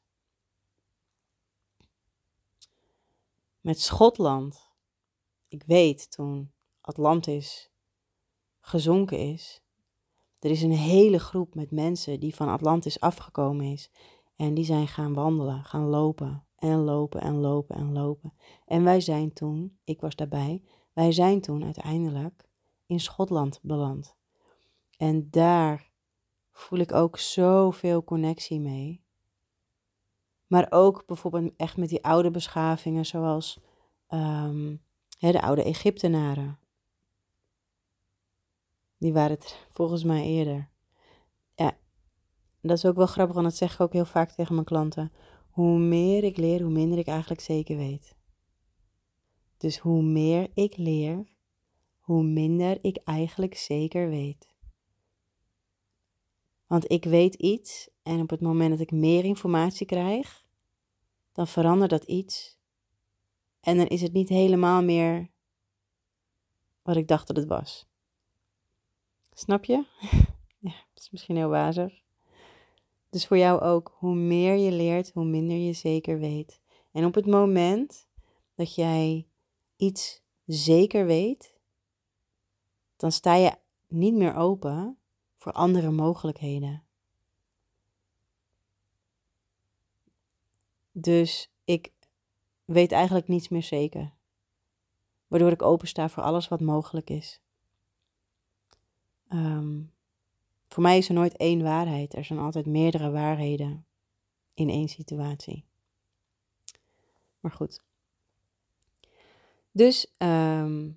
met 3.62 3.82
Schotland. 3.82 4.72
Ik 5.48 5.64
weet 5.64 6.12
toen 6.12 6.52
Atlantis 6.82 7.72
gezonken 8.60 9.20
is, 9.20 9.62
er 10.40 10.52
is 10.52 10.62
een 10.62 10.72
hele 10.72 11.20
groep 11.20 11.56
met 11.56 11.72
mensen 11.72 12.20
die 12.20 12.36
van 12.36 12.48
Atlantis 12.48 13.00
afgekomen 13.00 13.66
is. 13.66 13.90
En 14.36 14.54
die 14.54 14.66
zijn 14.66 14.88
gaan 14.88 15.14
wandelen, 15.14 15.64
gaan 15.64 15.86
lopen 15.86 16.45
en 16.56 16.78
lopen 16.78 17.22
en 17.22 17.36
lopen 17.36 17.76
en 17.76 17.94
lopen. 17.94 18.34
En 18.66 18.84
wij 18.84 19.02
zijn 19.02 19.34
toen, 19.34 19.78
ik 19.84 20.02
was 20.02 20.16
daarbij, 20.16 20.64
wij 20.94 21.12
zijn 21.12 21.42
toen 21.42 21.64
uiteindelijk 21.64 22.48
in 22.86 23.00
Schotland 23.00 23.60
beland. 23.62 24.16
En 24.98 25.30
daar 25.30 25.92
voel 26.52 26.80
ik 26.80 26.94
ook 26.94 27.18
zoveel 27.18 28.04
connectie 28.04 28.60
mee. 28.60 29.04
Maar 30.48 30.68
ook 30.70 31.06
bijvoorbeeld 31.06 31.54
echt 31.58 31.78
met 31.78 31.90
die 31.90 32.04
oude 32.04 32.32
beschavingen 32.32 33.06
zoals 33.06 33.60
um, 34.10 34.82
de 35.20 35.42
oude 35.42 35.64
Egyptenaren. 35.64 36.60
Die 38.98 39.14
waren 39.14 39.32
het 39.32 39.68
volgens 39.72 40.04
mij 40.04 40.24
eerder. 40.24 40.70
Ja, 41.56 41.78
dat 42.62 42.78
is 42.78 42.86
ook 42.86 42.96
wel 42.96 43.06
grappig, 43.06 43.36
want 43.36 43.48
dat 43.48 43.58
zeg 43.58 43.74
ik 43.74 43.80
ook 43.80 43.94
heel 43.94 44.06
vaak 44.06 44.32
tegen 44.32 44.54
mijn 44.54 44.66
klanten. 44.66 45.12
Hoe 45.56 45.80
meer 45.80 46.24
ik 46.24 46.38
leer, 46.38 46.62
hoe 46.62 46.72
minder 46.72 46.98
ik 46.98 47.08
eigenlijk 47.08 47.42
zeker 47.42 47.78
weet. 47.78 48.16
Dus 49.58 49.78
hoe 49.78 50.04
meer 50.04 50.50
ik 50.54 50.78
leer, 50.78 51.28
hoe 52.00 52.24
minder 52.24 52.78
ik 52.82 52.98
eigenlijk 52.98 53.56
zeker 53.56 54.10
weet. 54.10 54.54
Want 56.68 56.92
ik 56.92 57.04
weet 57.04 57.36
iets 57.36 57.90
en 58.04 58.22
op 58.22 58.30
het 58.30 58.42
moment 58.42 58.70
dat 58.70 58.80
ik 58.80 58.92
meer 58.92 59.24
informatie 59.24 59.86
krijg, 59.86 60.46
dan 61.32 61.48
verandert 61.48 61.90
dat 61.90 62.04
iets. 62.04 62.58
En 63.60 63.78
dan 63.78 63.88
is 63.88 64.02
het 64.02 64.14
niet 64.14 64.30
helemaal 64.30 64.84
meer 64.84 65.30
wat 66.82 66.96
ik 66.96 67.08
dacht 67.08 67.28
dat 67.28 67.36
het 67.36 67.48
was. 67.48 67.88
Snap 69.34 69.66
je? 69.66 69.86
ja, 70.70 70.76
dat 70.94 71.04
is 71.04 71.10
misschien 71.12 71.36
heel 71.36 71.50
wazig. 71.50 72.05
Dus 73.16 73.28
voor 73.28 73.38
jou 73.38 73.62
ook, 73.62 73.96
hoe 73.98 74.16
meer 74.16 74.56
je 74.56 74.72
leert, 74.72 75.12
hoe 75.12 75.26
minder 75.26 75.58
je 75.58 75.74
zeker 75.74 76.20
weet. 76.20 76.62
En 76.92 77.06
op 77.06 77.16
het 77.16 77.26
moment 77.26 78.08
dat 78.56 78.76
jij 78.76 79.28
iets 79.76 80.22
zeker 80.46 81.06
weet, 81.06 81.60
dan 82.96 83.12
sta 83.12 83.36
je 83.36 83.58
niet 83.88 84.14
meer 84.14 84.36
open 84.36 84.98
voor 85.38 85.52
andere 85.52 85.92
mogelijkheden. 85.92 86.84
Dus 90.92 91.52
ik 91.64 91.92
weet 92.66 92.92
eigenlijk 92.92 93.28
niets 93.28 93.50
meer 93.50 93.64
zeker. 93.64 94.14
Waardoor 95.28 95.52
ik 95.52 95.62
open 95.62 95.88
sta 95.88 96.10
voor 96.10 96.24
alles 96.24 96.48
wat 96.48 96.62
mogelijk 96.62 97.10
is. 97.10 97.42
Ehm, 99.28 99.82
voor 100.68 100.84
mij 100.84 100.98
is 100.98 101.08
er 101.08 101.14
nooit 101.14 101.38
één 101.38 101.64
waarheid. 101.64 102.16
Er 102.16 102.26
zijn 102.26 102.40
altijd 102.40 102.66
meerdere 102.66 103.12
waarheden 103.12 103.86
in 104.54 104.70
één 104.70 104.88
situatie. 104.88 105.66
Maar 107.40 107.52
goed. 107.52 107.82
Dus 109.72 110.14
ehm, 110.18 110.90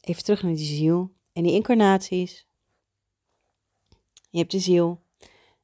even 0.00 0.24
terug 0.24 0.42
naar 0.42 0.54
die 0.54 0.76
ziel 0.76 1.12
en 1.32 1.42
die 1.42 1.52
incarnaties. 1.52 2.46
Je 4.30 4.38
hebt 4.38 4.50
de 4.50 4.58
ziel. 4.58 5.02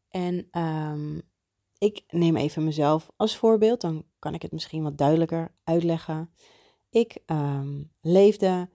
En 0.08 0.48
ehm, 0.50 1.20
ik 1.78 2.02
neem 2.08 2.36
even 2.36 2.64
mezelf 2.64 3.10
als 3.16 3.36
voorbeeld, 3.36 3.80
dan 3.80 4.04
kan 4.18 4.34
ik 4.34 4.42
het 4.42 4.52
misschien 4.52 4.82
wat 4.82 4.98
duidelijker 4.98 5.54
uitleggen. 5.64 6.30
Ik 6.90 7.18
leefde 8.00 8.68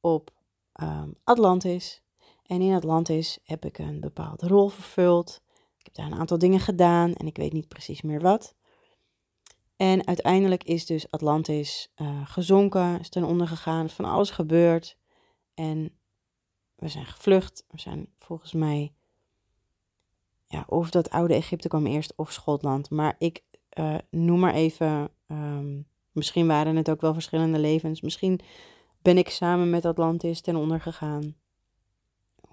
op 0.00 0.30
Atlantis. 1.24 2.03
En 2.46 2.60
in 2.60 2.74
Atlantis 2.74 3.38
heb 3.44 3.64
ik 3.64 3.78
een 3.78 4.00
bepaalde 4.00 4.48
rol 4.48 4.68
vervuld. 4.68 5.42
Ik 5.76 5.84
heb 5.84 5.94
daar 5.94 6.06
een 6.06 6.18
aantal 6.18 6.38
dingen 6.38 6.60
gedaan 6.60 7.14
en 7.14 7.26
ik 7.26 7.36
weet 7.36 7.52
niet 7.52 7.68
precies 7.68 8.02
meer 8.02 8.20
wat. 8.20 8.54
En 9.76 10.06
uiteindelijk 10.06 10.64
is 10.64 10.86
dus 10.86 11.10
Atlantis 11.10 11.92
uh, 11.96 12.20
gezonken, 12.24 13.00
is 13.00 13.08
ten 13.08 13.24
onder 13.24 13.48
gegaan, 13.48 13.90
van 13.90 14.04
alles 14.04 14.30
gebeurd. 14.30 14.96
En 15.54 15.92
we 16.74 16.88
zijn 16.88 17.06
gevlucht. 17.06 17.64
We 17.70 17.80
zijn 17.80 18.08
volgens 18.18 18.52
mij, 18.52 18.94
ja, 20.46 20.64
of 20.68 20.90
dat 20.90 21.10
oude 21.10 21.34
Egypte 21.34 21.68
kwam 21.68 21.86
eerst 21.86 22.12
of 22.16 22.32
Schotland. 22.32 22.90
Maar 22.90 23.14
ik 23.18 23.42
uh, 23.78 23.94
noem 24.10 24.38
maar 24.38 24.54
even, 24.54 25.10
um, 25.26 25.86
misschien 26.12 26.46
waren 26.46 26.76
het 26.76 26.90
ook 26.90 27.00
wel 27.00 27.12
verschillende 27.12 27.58
levens. 27.58 28.00
Misschien 28.00 28.40
ben 29.02 29.18
ik 29.18 29.28
samen 29.28 29.70
met 29.70 29.84
Atlantis 29.84 30.40
ten 30.40 30.56
onder 30.56 30.80
gegaan. 30.80 31.36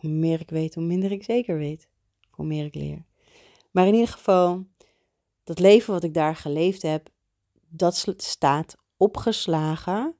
Hoe 0.01 0.11
meer 0.11 0.39
ik 0.39 0.49
weet, 0.49 0.75
hoe 0.75 0.83
minder 0.83 1.11
ik 1.11 1.23
zeker 1.23 1.57
weet. 1.57 1.89
Hoe 2.29 2.45
meer 2.45 2.65
ik 2.65 2.75
leer. 2.75 3.05
Maar 3.71 3.87
in 3.87 3.93
ieder 3.93 4.09
geval, 4.09 4.65
dat 5.43 5.59
leven 5.59 5.93
wat 5.93 6.03
ik 6.03 6.13
daar 6.13 6.35
geleefd 6.35 6.81
heb, 6.81 7.09
dat 7.69 8.07
staat 8.17 8.77
opgeslagen 8.97 10.15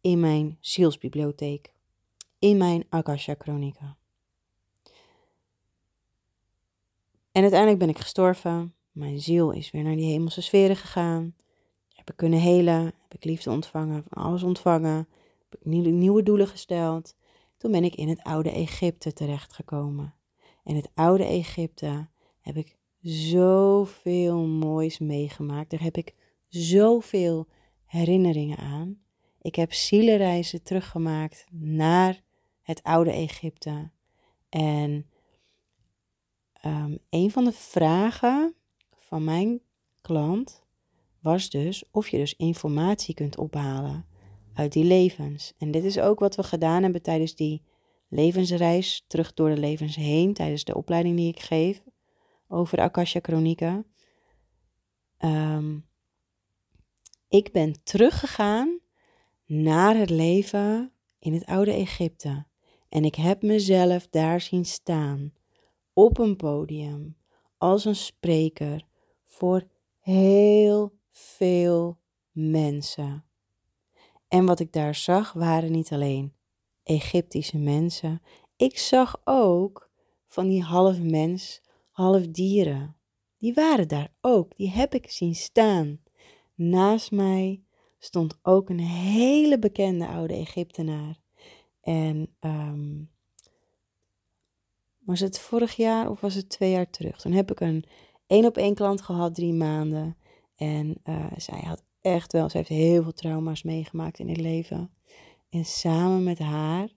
in 0.00 0.20
mijn 0.20 0.56
zielsbibliotheek, 0.60 1.72
in 2.38 2.56
mijn 2.56 2.84
Akasha 2.88 3.34
Chronica. 3.38 3.96
En 7.32 7.42
uiteindelijk 7.42 7.80
ben 7.80 7.88
ik 7.88 7.98
gestorven. 7.98 8.74
Mijn 8.92 9.20
ziel 9.20 9.50
is 9.50 9.70
weer 9.70 9.82
naar 9.82 9.96
die 9.96 10.10
hemelse 10.10 10.40
sferen 10.40 10.76
gegaan. 10.76 11.34
Heb 11.94 12.10
ik 12.10 12.16
kunnen 12.16 12.38
helen, 12.38 12.84
heb 12.84 13.14
ik 13.14 13.24
liefde 13.24 13.50
ontvangen, 13.50 14.04
van 14.08 14.22
alles 14.22 14.42
ontvangen. 14.42 15.08
Heb 15.48 15.60
ik 15.60 15.64
nieuwe 15.64 16.22
doelen 16.22 16.48
gesteld. 16.48 17.14
Toen 17.66 17.74
ben 17.74 17.84
ik 17.84 17.94
in 17.94 18.08
het 18.08 18.22
oude 18.22 18.50
Egypte 18.50 19.12
terechtgekomen. 19.12 20.14
In 20.64 20.76
het 20.76 20.90
oude 20.94 21.24
Egypte 21.24 22.08
heb 22.40 22.56
ik 22.56 22.76
zoveel 23.00 24.46
moois 24.46 24.98
meegemaakt. 24.98 25.70
Daar 25.70 25.82
heb 25.82 25.96
ik 25.96 26.14
zoveel 26.48 27.46
herinneringen 27.84 28.56
aan. 28.56 28.98
Ik 29.40 29.54
heb 29.54 29.72
zielenreizen 29.72 30.62
teruggemaakt 30.62 31.46
naar 31.50 32.22
het 32.62 32.82
oude 32.82 33.10
Egypte. 33.10 33.90
En 34.48 35.06
um, 36.66 36.98
een 37.10 37.30
van 37.30 37.44
de 37.44 37.52
vragen 37.52 38.54
van 38.98 39.24
mijn 39.24 39.60
klant 40.00 40.62
was 41.20 41.50
dus 41.50 41.84
of 41.90 42.08
je 42.08 42.16
dus 42.16 42.34
informatie 42.34 43.14
kunt 43.14 43.38
ophalen 43.38 44.06
uit 44.56 44.72
die 44.72 44.84
levens. 44.84 45.52
En 45.58 45.70
dit 45.70 45.84
is 45.84 45.98
ook 45.98 46.18
wat 46.18 46.34
we 46.34 46.42
gedaan 46.42 46.82
hebben 46.82 47.02
tijdens 47.02 47.34
die 47.34 47.62
levensreis, 48.08 49.04
terug 49.06 49.34
door 49.34 49.48
de 49.48 49.60
levens 49.60 49.96
heen, 49.96 50.34
tijdens 50.34 50.64
de 50.64 50.76
opleiding 50.76 51.16
die 51.16 51.28
ik 51.28 51.40
geef 51.40 51.82
over 52.48 52.76
de 52.76 52.82
Akasha 52.82 53.18
Chronieken. 53.22 53.86
Um, 55.18 55.86
ik 57.28 57.52
ben 57.52 57.82
teruggegaan 57.82 58.80
naar 59.46 59.96
het 59.96 60.10
leven 60.10 60.92
in 61.18 61.32
het 61.32 61.44
oude 61.44 61.72
Egypte. 61.72 62.46
En 62.88 63.04
ik 63.04 63.14
heb 63.14 63.42
mezelf 63.42 64.08
daar 64.08 64.40
zien 64.40 64.64
staan, 64.64 65.32
op 65.92 66.18
een 66.18 66.36
podium, 66.36 67.16
als 67.58 67.84
een 67.84 67.96
spreker 67.96 68.86
voor 69.24 69.66
heel 70.00 70.92
veel 71.10 71.98
mensen. 72.30 73.25
En 74.28 74.46
wat 74.46 74.60
ik 74.60 74.72
daar 74.72 74.94
zag 74.94 75.32
waren 75.32 75.72
niet 75.72 75.92
alleen 75.92 76.34
Egyptische 76.82 77.58
mensen. 77.58 78.22
Ik 78.56 78.78
zag 78.78 79.20
ook 79.24 79.90
van 80.28 80.48
die 80.48 80.62
half 80.62 81.00
mens, 81.00 81.62
half 81.90 82.26
dieren. 82.26 82.96
Die 83.38 83.54
waren 83.54 83.88
daar 83.88 84.12
ook, 84.20 84.56
die 84.56 84.70
heb 84.70 84.94
ik 84.94 85.10
zien 85.10 85.34
staan. 85.34 86.00
Naast 86.54 87.10
mij 87.10 87.62
stond 87.98 88.38
ook 88.42 88.68
een 88.68 88.80
hele 88.80 89.58
bekende 89.58 90.06
oude 90.06 90.34
Egyptenaar. 90.34 91.20
En 91.80 92.36
um, 92.40 93.10
was 94.98 95.20
het 95.20 95.38
vorig 95.38 95.76
jaar 95.76 96.10
of 96.10 96.20
was 96.20 96.34
het 96.34 96.48
twee 96.48 96.70
jaar 96.70 96.90
terug? 96.90 97.20
Toen 97.20 97.32
heb 97.32 97.50
ik 97.50 97.60
een 97.60 97.84
één 98.26 98.44
op 98.44 98.56
één 98.56 98.74
klant 98.74 99.02
gehad, 99.02 99.34
drie 99.34 99.52
maanden. 99.52 100.16
En 100.56 101.00
uh, 101.04 101.26
zij 101.36 101.60
had 101.60 101.84
echt 102.06 102.32
wel, 102.32 102.48
ze 102.48 102.56
heeft 102.56 102.68
heel 102.68 103.02
veel 103.02 103.12
trauma's 103.12 103.62
meegemaakt 103.62 104.18
in 104.18 104.28
het 104.28 104.40
leven. 104.40 104.90
En 105.48 105.64
samen 105.64 106.22
met 106.22 106.38
haar 106.38 106.88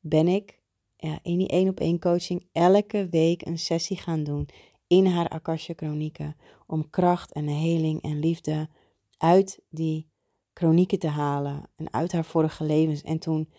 ben 0.00 0.28
ik 0.28 0.60
ja, 0.96 1.18
in 1.22 1.38
die 1.38 1.48
één 1.48 1.68
op 1.68 1.80
één 1.80 1.98
coaching 1.98 2.46
elke 2.52 3.08
week 3.08 3.46
een 3.46 3.58
sessie 3.58 3.96
gaan 3.96 4.24
doen 4.24 4.48
in 4.86 5.06
haar 5.06 5.28
Akasha 5.28 5.72
Chronieken. 5.76 6.36
Om 6.66 6.90
kracht 6.90 7.32
en 7.32 7.46
heling 7.46 8.02
en 8.02 8.18
liefde 8.18 8.68
uit 9.16 9.62
die 9.70 10.10
chronieken 10.54 10.98
te 10.98 11.08
halen 11.08 11.70
en 11.76 11.92
uit 11.92 12.12
haar 12.12 12.24
vorige 12.24 12.64
levens. 12.64 13.02
En 13.02 13.18
toen 13.18 13.52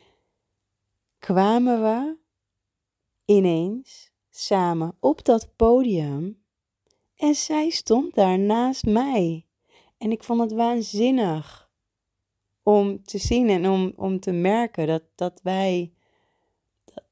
kwamen 1.20 1.81
we 1.81 2.18
ineens 3.25 4.11
samen 4.29 4.98
op 5.00 5.25
dat 5.25 5.55
podium 5.55 6.44
en 7.16 7.35
zij 7.35 7.70
stond 7.70 8.13
daar 8.13 8.39
naast 8.39 8.85
mij. 8.85 9.46
En 10.03 10.11
ik 10.11 10.24
vond 10.24 10.39
het 10.39 10.51
waanzinnig 10.51 11.72
om 12.63 13.03
te 13.03 13.18
zien 13.18 13.50
en 13.50 13.70
om, 13.70 13.94
om 13.96 14.20
te 14.20 14.31
merken 14.31 14.87
dat, 14.87 15.03
dat, 15.16 15.39
wij, 15.44 15.94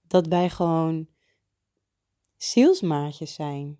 dat 0.08 0.28
wij 0.28 0.50
gewoon 0.50 1.08
zielsmaatjes 2.38 3.34
zijn. 3.34 3.80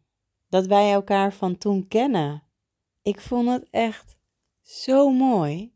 Dat 0.50 0.66
wij 0.66 0.92
elkaar 0.92 1.34
van 1.34 1.58
toen 1.58 1.88
kennen. 1.88 2.44
Ik 3.02 3.22
vond 3.22 3.50
het 3.50 3.68
echt 3.70 4.16
zo 4.62 5.10
mooi. 5.10 5.74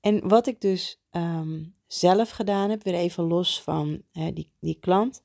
En 0.00 0.28
wat 0.28 0.46
ik 0.46 0.60
dus 0.60 1.02
ehm, 1.10 1.64
zelf 1.86 2.30
gedaan 2.30 2.70
heb, 2.70 2.82
weer 2.82 2.94
even 2.94 3.24
los 3.24 3.62
van 3.62 4.02
die, 4.12 4.52
die 4.58 4.78
klant. 4.80 5.22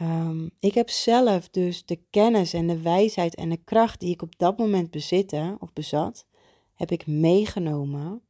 Um, 0.00 0.50
ik 0.58 0.74
heb 0.74 0.90
zelf 0.90 1.48
dus 1.48 1.84
de 1.84 2.00
kennis 2.10 2.52
en 2.52 2.66
de 2.66 2.80
wijsheid 2.80 3.34
en 3.34 3.48
de 3.48 3.56
kracht 3.64 4.00
die 4.00 4.10
ik 4.10 4.22
op 4.22 4.38
dat 4.38 4.58
moment 4.58 4.90
bezitte 4.90 5.56
of 5.58 5.72
bezat, 5.72 6.26
heb 6.74 6.90
ik 6.90 7.06
meegenomen 7.06 8.22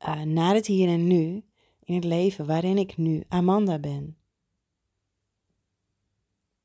uh, 0.00 0.22
naar 0.22 0.54
het 0.54 0.66
hier 0.66 0.88
en 0.88 1.06
nu 1.06 1.44
in 1.84 1.94
het 1.94 2.04
leven 2.04 2.46
waarin 2.46 2.78
ik 2.78 2.96
nu 2.96 3.24
Amanda 3.28 3.78
ben. 3.78 4.16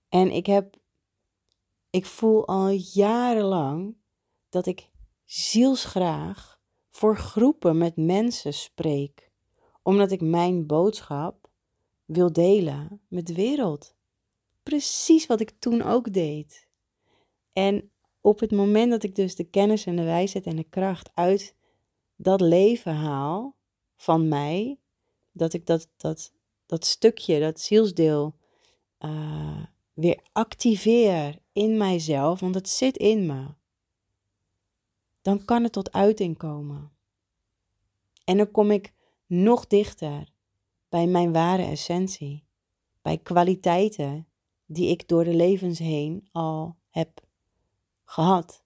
En 0.09 0.31
ik 0.31 0.45
heb, 0.45 0.77
ik 1.89 2.05
voel 2.05 2.47
al 2.47 2.69
jarenlang 2.69 3.95
dat 4.49 4.65
ik 4.65 4.89
zielsgraag 5.25 6.59
voor 6.89 7.17
groepen 7.17 7.77
met 7.77 7.95
mensen 7.95 8.53
spreek, 8.53 9.31
omdat 9.81 10.11
ik 10.11 10.21
mijn 10.21 10.67
boodschap 10.67 11.40
wil 12.13 12.34
delen 12.34 13.02
met 13.08 13.28
de 13.28 13.34
wereld. 13.34 13.95
Precies 14.63 15.26
wat 15.26 15.39
ik 15.39 15.52
toen 15.60 15.82
ook 15.82 16.13
deed. 16.13 16.67
En 17.54 17.91
op 18.21 18.39
het 18.39 18.52
moment 18.52 18.91
dat 18.91 19.04
ik 19.04 19.15
dus 19.15 19.36
de 19.36 19.43
kennis 19.43 19.86
en 19.86 19.95
de 19.95 20.04
wijsheid 20.04 20.45
en 20.45 20.56
de 20.56 20.69
kracht 20.69 21.10
uit 21.13 21.56
dat 22.15 22.41
leven 22.41 22.95
haal 22.95 23.56
van 23.95 24.28
mij, 24.28 24.80
dat 25.32 25.54
ik 25.54 25.65
dat, 25.65 25.88
dat, 25.97 26.32
dat 26.65 26.86
stukje, 26.86 27.39
dat 27.39 27.60
zielsdeel, 27.60 28.36
uh, 29.00 29.65
weer 29.93 30.19
activeer 30.32 31.39
in 31.54 31.78
mijzelf, 31.78 32.39
want 32.39 32.56
het 32.56 32.69
zit 32.69 32.97
in 32.97 33.26
me 33.26 33.45
dan 35.21 35.45
kan 35.45 35.63
het 35.63 35.71
tot 35.71 35.91
uiting 35.91 36.38
komen. 36.38 36.91
En 38.24 38.38
dan 38.38 38.52
kom 38.52 38.71
ik 38.71 38.93
nog 39.26 39.67
dichter 39.67 40.28
bij 40.91 41.08
mijn 41.08 41.34
ware 41.34 41.63
essentie, 41.63 42.43
bij 43.01 43.17
kwaliteiten 43.17 44.27
die 44.65 44.89
ik 44.89 45.08
door 45.08 45.23
de 45.23 45.34
levens 45.34 45.80
heen 45.80 46.27
al 46.32 46.77
heb 46.89 47.21
gehad. 48.04 48.63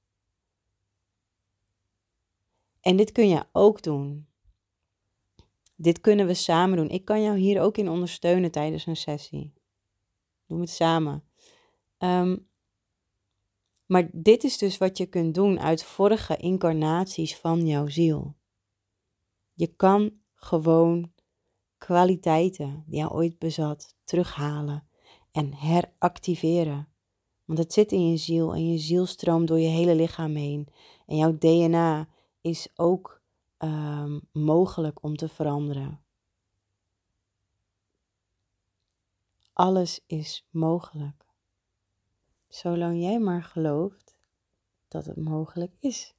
En 2.82 2.96
dit 2.96 3.12
kun 3.12 3.28
je 3.28 3.46
ook 3.52 3.82
doen. 3.82 4.28
Dit 5.76 6.02
kunnen 6.02 6.28
we 6.28 6.34
samen 6.34 6.78
doen. 6.78 6.90
Ik 6.90 7.06
kan 7.06 7.22
jou 7.22 7.38
hier 7.38 7.62
ook 7.62 7.78
in 7.78 7.90
ondersteunen 7.90 8.52
tijdens 8.52 8.86
een 8.86 8.96
sessie. 8.96 9.54
Doe 10.46 10.60
het 10.60 10.70
samen. 10.70 11.24
Um, 11.98 12.48
maar 13.86 14.10
dit 14.12 14.44
is 14.44 14.58
dus 14.58 14.78
wat 14.78 14.98
je 14.98 15.06
kunt 15.06 15.34
doen 15.36 15.60
uit 15.60 15.84
vorige 15.84 16.38
incarnaties 16.38 17.38
van 17.38 17.68
jouw 17.68 17.88
ziel. 17.88 18.36
Je 19.54 19.68
kan 19.68 20.20
gewoon 20.34 21.14
kwaliteiten 21.86 22.84
die 22.88 23.00
je 23.00 23.12
ooit 23.12 23.40
bezat 23.40 23.96
terughalen 24.04 24.88
en 25.32 25.54
heractiveren. 25.54 26.88
Want 27.46 27.60
het 27.60 27.74
zit 27.74 27.92
in 27.92 28.10
je 28.10 28.18
ziel 28.18 28.54
en 28.54 28.72
je 28.72 28.78
ziel 28.78 29.06
stroomt 29.06 29.48
door 29.48 29.60
je 29.60 29.68
hele 29.68 29.96
lichaam 29.96 30.36
heen. 30.36 30.68
En 31.06 31.18
jouw 31.18 31.38
DNA 31.38 32.08
is 32.42 32.68
ook 32.76 33.22
um, 33.58 34.22
mogelijk 34.32 35.04
om 35.04 35.16
te 35.16 35.28
veranderen. 35.28 36.02
Alles 39.54 40.04
is 40.08 40.48
mogelijk. 40.50 41.26
Zolang 42.48 43.02
jij 43.02 43.20
maar 43.20 43.44
gelooft 43.44 44.18
dat 44.88 45.06
het 45.06 45.18
mogelijk 45.18 45.76
is. 45.80 46.16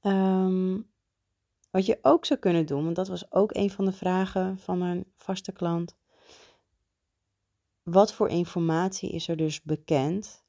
Ehm, 0.00 0.80
wat 1.74 1.86
je 1.86 1.98
ook 2.02 2.24
zou 2.24 2.40
kunnen 2.40 2.66
doen, 2.66 2.84
want 2.84 2.96
dat 2.96 3.08
was 3.08 3.32
ook 3.32 3.54
een 3.54 3.70
van 3.70 3.84
de 3.84 3.92
vragen 3.92 4.58
van 4.58 4.78
mijn 4.78 5.04
vaste 5.16 5.52
klant. 5.52 5.96
Wat 7.82 8.12
voor 8.12 8.28
informatie 8.28 9.10
is 9.10 9.28
er 9.28 9.36
dus 9.36 9.62
bekend? 9.62 10.44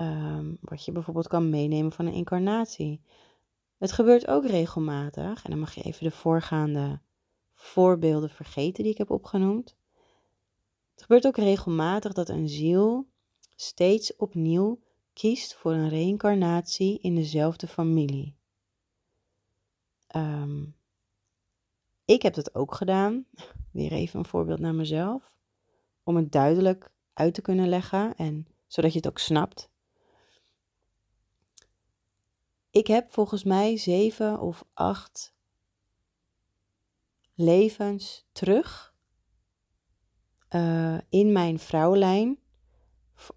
Um, 0.00 0.58
wat 0.60 0.84
je 0.84 0.92
bijvoorbeeld 0.92 1.28
kan 1.28 1.50
meenemen 1.50 1.92
van 1.92 2.06
een 2.06 2.12
incarnatie. 2.12 3.00
Het 3.78 3.92
gebeurt 3.92 4.26
ook 4.26 4.46
regelmatig, 4.46 5.44
en 5.44 5.50
dan 5.50 5.58
mag 5.58 5.74
je 5.74 5.82
even 5.82 6.04
de 6.04 6.10
voorgaande 6.10 7.00
voorbeelden 7.54 8.30
vergeten 8.30 8.82
die 8.82 8.92
ik 8.92 8.98
heb 8.98 9.10
opgenoemd. 9.10 9.76
Het 10.92 11.02
gebeurt 11.02 11.26
ook 11.26 11.36
regelmatig 11.36 12.12
dat 12.12 12.28
een 12.28 12.48
ziel 12.48 13.06
steeds 13.56 14.16
opnieuw 14.16 14.80
kiest 15.12 15.54
voor 15.54 15.72
een 15.72 15.88
reïncarnatie 15.88 16.98
in 17.00 17.14
dezelfde 17.14 17.66
familie. 17.66 18.38
Ehm, 20.10 20.64
ik 22.04 22.22
heb 22.22 22.34
dat 22.34 22.54
ook 22.54 22.74
gedaan. 22.74 23.26
Weer 23.72 23.92
even 23.92 24.18
een 24.18 24.24
voorbeeld 24.24 24.60
naar 24.60 24.74
mezelf. 24.74 25.32
Om 26.02 26.16
het 26.16 26.32
duidelijk 26.32 26.90
uit 27.12 27.34
te 27.34 27.42
kunnen 27.42 27.68
leggen 27.68 28.14
en 28.16 28.46
zodat 28.66 28.92
je 28.92 28.98
het 28.98 29.08
ook 29.08 29.18
snapt. 29.18 29.70
Ik 32.70 32.86
heb 32.86 33.12
volgens 33.12 33.44
mij 33.44 33.76
zeven 33.76 34.40
of 34.40 34.64
acht 34.74 35.34
levens 37.34 38.26
terug 38.32 38.94
uh, 40.50 40.98
in 41.08 41.32
mijn 41.32 41.58
vrouwlijn. 41.58 42.38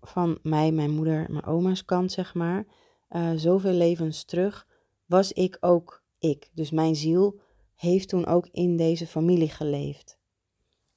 Van 0.02 0.40
mij, 0.42 0.72
mijn 0.72 0.92
moeder, 0.92 1.32
mijn 1.32 1.46
oma's 1.46 1.86
kant, 1.86 2.12
zeg 2.12 2.34
maar. 2.34 2.66
Uh, 3.10 3.32
zoveel 3.36 3.72
levens 3.72 4.24
terug 4.24 4.68
was 5.06 5.32
ik 5.32 5.58
ook 5.60 6.03
ik. 6.24 6.50
Dus 6.54 6.72
mijn 6.72 6.96
ziel 6.96 7.40
heeft 7.76 8.10
toen 8.10 8.26
ook 8.26 8.48
in 8.52 8.78
deze 8.78 9.08
familie 9.08 9.50
geleefd. 9.50 10.18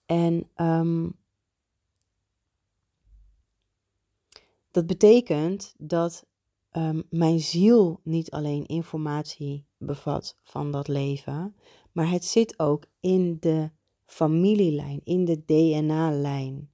En 0.06 0.50
um, 0.56 1.16
dat 4.70 4.86
betekent 4.86 5.74
dat 5.78 6.26
um, 6.72 7.02
mijn 7.10 7.40
ziel 7.40 8.00
niet 8.02 8.30
alleen 8.30 8.66
informatie 8.66 9.66
bevat 9.78 10.38
van 10.42 10.70
dat 10.72 10.88
leven, 10.88 11.56
maar 11.92 12.10
het 12.10 12.24
zit 12.24 12.58
ook 12.58 12.84
in 13.00 13.36
de 13.40 13.70
familielijn, 14.04 15.00
in 15.04 15.24
de 15.24 15.44
DNA-lijn, 15.44 16.70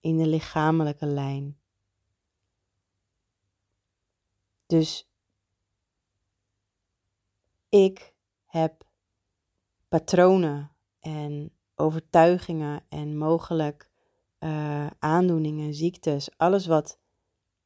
in 0.00 0.16
de 0.16 0.26
lichamelijke 0.26 1.06
lijn. 1.06 1.58
Dus 4.66 5.07
ik 7.68 8.14
heb 8.46 8.84
patronen 9.88 10.70
en 11.00 11.52
overtuigingen 11.74 12.82
en 12.88 13.16
mogelijk 13.16 13.90
uh, 14.40 14.86
aandoeningen, 14.98 15.74
ziektes, 15.74 16.30
alles 16.36 16.66
wat 16.66 16.98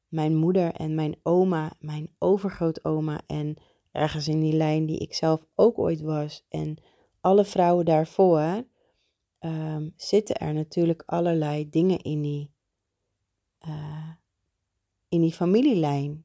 mijn 0.08 0.36
moeder 0.36 0.72
en 0.72 0.94
mijn 0.94 1.16
oma, 1.22 1.72
mijn 1.80 2.14
overgrootoma 2.18 3.20
en 3.26 3.56
ergens 3.92 4.28
in 4.28 4.40
die 4.40 4.52
lijn 4.52 4.86
die 4.86 4.98
ik 4.98 5.14
zelf 5.14 5.46
ook 5.54 5.78
ooit 5.78 6.00
was 6.00 6.46
en 6.48 6.76
alle 7.20 7.44
vrouwen 7.44 7.84
daarvoor, 7.84 8.64
um, 9.40 9.92
zitten 9.96 10.36
er 10.36 10.54
natuurlijk 10.54 11.02
allerlei 11.06 11.70
dingen 11.70 11.98
in 11.98 12.22
die, 12.22 12.50
uh, 13.66 14.10
in 15.08 15.20
die 15.20 15.32
familielijn. 15.32 16.24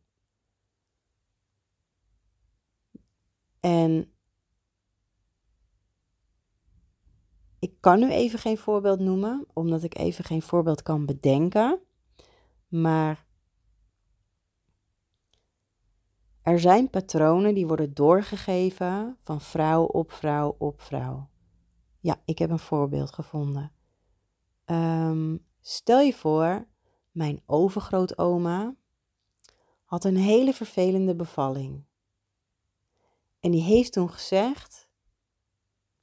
En 3.59 4.11
ik 7.59 7.73
kan 7.79 7.99
nu 7.99 8.11
even 8.11 8.39
geen 8.39 8.57
voorbeeld 8.57 8.99
noemen, 8.99 9.45
omdat 9.53 9.83
ik 9.83 9.97
even 9.97 10.23
geen 10.23 10.41
voorbeeld 10.41 10.81
kan 10.81 11.05
bedenken. 11.05 11.79
Maar 12.67 13.25
er 16.41 16.59
zijn 16.59 16.89
patronen 16.89 17.53
die 17.53 17.67
worden 17.67 17.93
doorgegeven 17.93 19.17
van 19.21 19.41
vrouw 19.41 19.83
op 19.83 20.11
vrouw 20.11 20.55
op 20.57 20.81
vrouw. 20.81 21.29
Ja, 21.99 22.21
ik 22.25 22.39
heb 22.39 22.49
een 22.49 22.59
voorbeeld 22.59 23.13
gevonden. 23.13 23.71
Um, 24.65 25.45
stel 25.61 25.99
je 25.99 26.13
voor, 26.13 26.67
mijn 27.11 27.41
overgrootoma 27.45 28.75
had 29.83 30.03
een 30.03 30.17
hele 30.17 30.53
vervelende 30.53 31.15
bevalling. 31.15 31.83
En 33.47 33.53
die 33.53 33.61
heeft 33.61 33.93
toen 33.93 34.09
gezegd: 34.09 34.87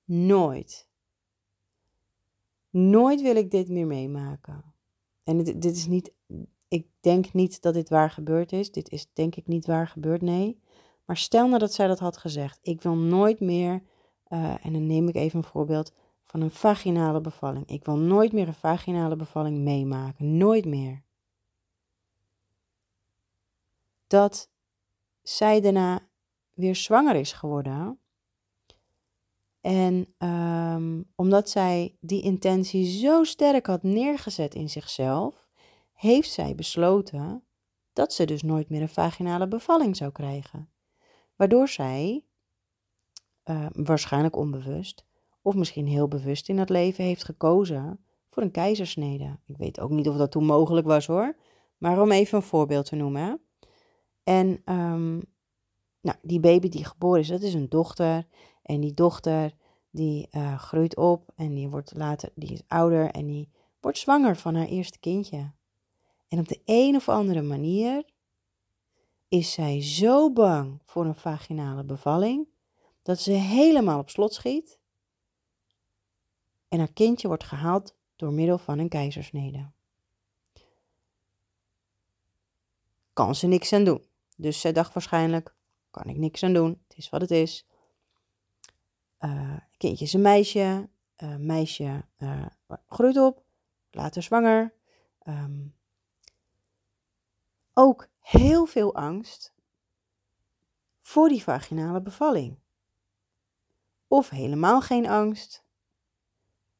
Nooit. 0.04 0.88
Nooit 2.70 3.22
wil 3.22 3.36
ik 3.36 3.50
dit 3.50 3.68
meer 3.68 3.86
meemaken. 3.86 4.74
En 5.24 5.42
dit, 5.42 5.62
dit 5.62 5.76
is 5.76 5.86
niet, 5.86 6.12
ik 6.68 6.86
denk 7.00 7.32
niet 7.32 7.62
dat 7.62 7.74
dit 7.74 7.88
waar 7.88 8.10
gebeurd 8.10 8.52
is. 8.52 8.72
Dit 8.72 8.90
is 8.90 9.06
denk 9.12 9.36
ik 9.36 9.46
niet 9.46 9.66
waar 9.66 9.88
gebeurd, 9.88 10.22
nee. 10.22 10.60
Maar 11.04 11.16
stel 11.16 11.46
nou 11.46 11.58
dat 11.58 11.72
zij 11.72 11.86
dat 11.86 11.98
had 11.98 12.16
gezegd. 12.16 12.58
Ik 12.62 12.82
wil 12.82 12.96
nooit 12.96 13.40
meer, 13.40 13.82
uh, 14.28 14.66
en 14.66 14.72
dan 14.72 14.86
neem 14.86 15.08
ik 15.08 15.14
even 15.14 15.38
een 15.38 15.44
voorbeeld 15.44 15.92
van 16.22 16.40
een 16.40 16.50
vaginale 16.50 17.20
bevalling. 17.20 17.66
Ik 17.66 17.84
wil 17.84 17.96
nooit 17.96 18.32
meer 18.32 18.48
een 18.48 18.54
vaginale 18.54 19.16
bevalling 19.16 19.58
meemaken. 19.58 20.36
Nooit 20.36 20.64
meer. 20.64 21.02
Dat 24.06 24.50
zij 25.22 25.60
daarna 25.60 26.08
weer 26.54 26.76
zwanger 26.76 27.14
is 27.14 27.32
geworden. 27.32 27.98
En 29.60 30.14
ehm, 30.18 31.02
omdat 31.14 31.50
zij 31.50 31.96
die 32.00 32.22
intentie 32.22 32.86
zo 32.98 33.24
sterk 33.24 33.66
had 33.66 33.82
neergezet 33.82 34.54
in 34.54 34.70
zichzelf, 34.70 35.48
heeft 35.92 36.30
zij 36.30 36.54
besloten 36.54 37.44
dat 37.92 38.12
ze 38.12 38.24
dus 38.24 38.42
nooit 38.42 38.68
meer 38.68 38.82
een 38.82 38.88
vaginale 38.88 39.48
bevalling 39.48 39.96
zou 39.96 40.12
krijgen. 40.12 40.68
Waardoor 41.36 41.68
zij, 41.68 42.24
uh, 43.44 43.66
waarschijnlijk 43.72 44.36
onbewust, 44.36 45.04
of 45.42 45.54
misschien 45.54 45.86
heel 45.86 46.08
bewust 46.08 46.48
in 46.48 46.58
het 46.58 46.68
leven 46.68 47.04
heeft 47.04 47.24
gekozen 47.24 48.04
voor 48.28 48.42
een 48.42 48.50
keizersnede. 48.50 49.38
Ik 49.46 49.56
weet 49.56 49.80
ook 49.80 49.90
niet 49.90 50.08
of 50.08 50.16
dat 50.16 50.30
toen 50.30 50.44
mogelijk 50.44 50.86
was 50.86 51.06
hoor, 51.06 51.36
maar 51.78 52.00
om 52.00 52.12
even 52.12 52.38
een 52.38 52.44
voorbeeld 52.44 52.86
te 52.86 52.96
noemen. 52.96 53.40
En 54.22 54.62
um, 54.64 55.33
nou, 56.04 56.18
die 56.22 56.40
baby 56.40 56.68
die 56.68 56.84
geboren 56.84 57.20
is, 57.20 57.28
dat 57.28 57.42
is 57.42 57.54
een 57.54 57.68
dochter. 57.68 58.26
En 58.62 58.80
die 58.80 58.94
dochter 58.94 59.54
die 59.90 60.28
uh, 60.32 60.58
groeit 60.58 60.96
op 60.96 61.32
en 61.36 61.54
die 61.54 61.68
wordt 61.68 61.92
later, 61.96 62.30
die 62.34 62.52
is 62.52 62.62
ouder 62.68 63.10
en 63.10 63.26
die 63.26 63.48
wordt 63.80 63.98
zwanger 63.98 64.36
van 64.36 64.54
haar 64.54 64.66
eerste 64.66 64.98
kindje. 64.98 65.52
En 66.28 66.38
op 66.38 66.48
de 66.48 66.60
een 66.64 66.96
of 66.96 67.08
andere 67.08 67.42
manier 67.42 68.04
is 69.28 69.52
zij 69.52 69.82
zo 69.82 70.32
bang 70.32 70.80
voor 70.84 71.04
een 71.04 71.14
vaginale 71.14 71.84
bevalling 71.84 72.48
dat 73.02 73.20
ze 73.20 73.32
helemaal 73.32 73.98
op 73.98 74.10
slot 74.10 74.34
schiet 74.34 74.78
en 76.68 76.78
haar 76.78 76.92
kindje 76.92 77.28
wordt 77.28 77.44
gehaald 77.44 77.94
door 78.16 78.32
middel 78.32 78.58
van 78.58 78.78
een 78.78 78.88
keizersnede. 78.88 79.70
Kan 83.12 83.34
ze 83.34 83.46
niks 83.46 83.72
aan 83.72 83.84
doen. 83.84 84.04
Dus 84.36 84.60
zij 84.60 84.72
dacht 84.72 84.94
waarschijnlijk: 84.94 85.54
kan 85.94 86.08
ik 86.08 86.16
niks 86.16 86.42
aan 86.42 86.52
doen. 86.52 86.82
Het 86.88 86.96
is 86.98 87.08
wat 87.08 87.20
het 87.20 87.30
is. 87.30 87.66
Uh, 89.20 89.56
kindje 89.76 90.04
is 90.04 90.12
een 90.12 90.22
meisje. 90.22 90.88
Uh, 91.22 91.36
meisje 91.36 92.04
uh, 92.18 92.46
groeit 92.88 93.16
op. 93.16 93.42
Later 93.90 94.22
zwanger. 94.22 94.74
Um, 95.28 95.74
ook 97.72 98.08
heel 98.20 98.66
veel 98.66 98.94
angst 98.94 99.54
voor 101.00 101.28
die 101.28 101.42
vaginale 101.42 102.02
bevalling. 102.02 102.58
Of 104.08 104.28
helemaal 104.28 104.80
geen 104.80 105.08
angst. 105.08 105.64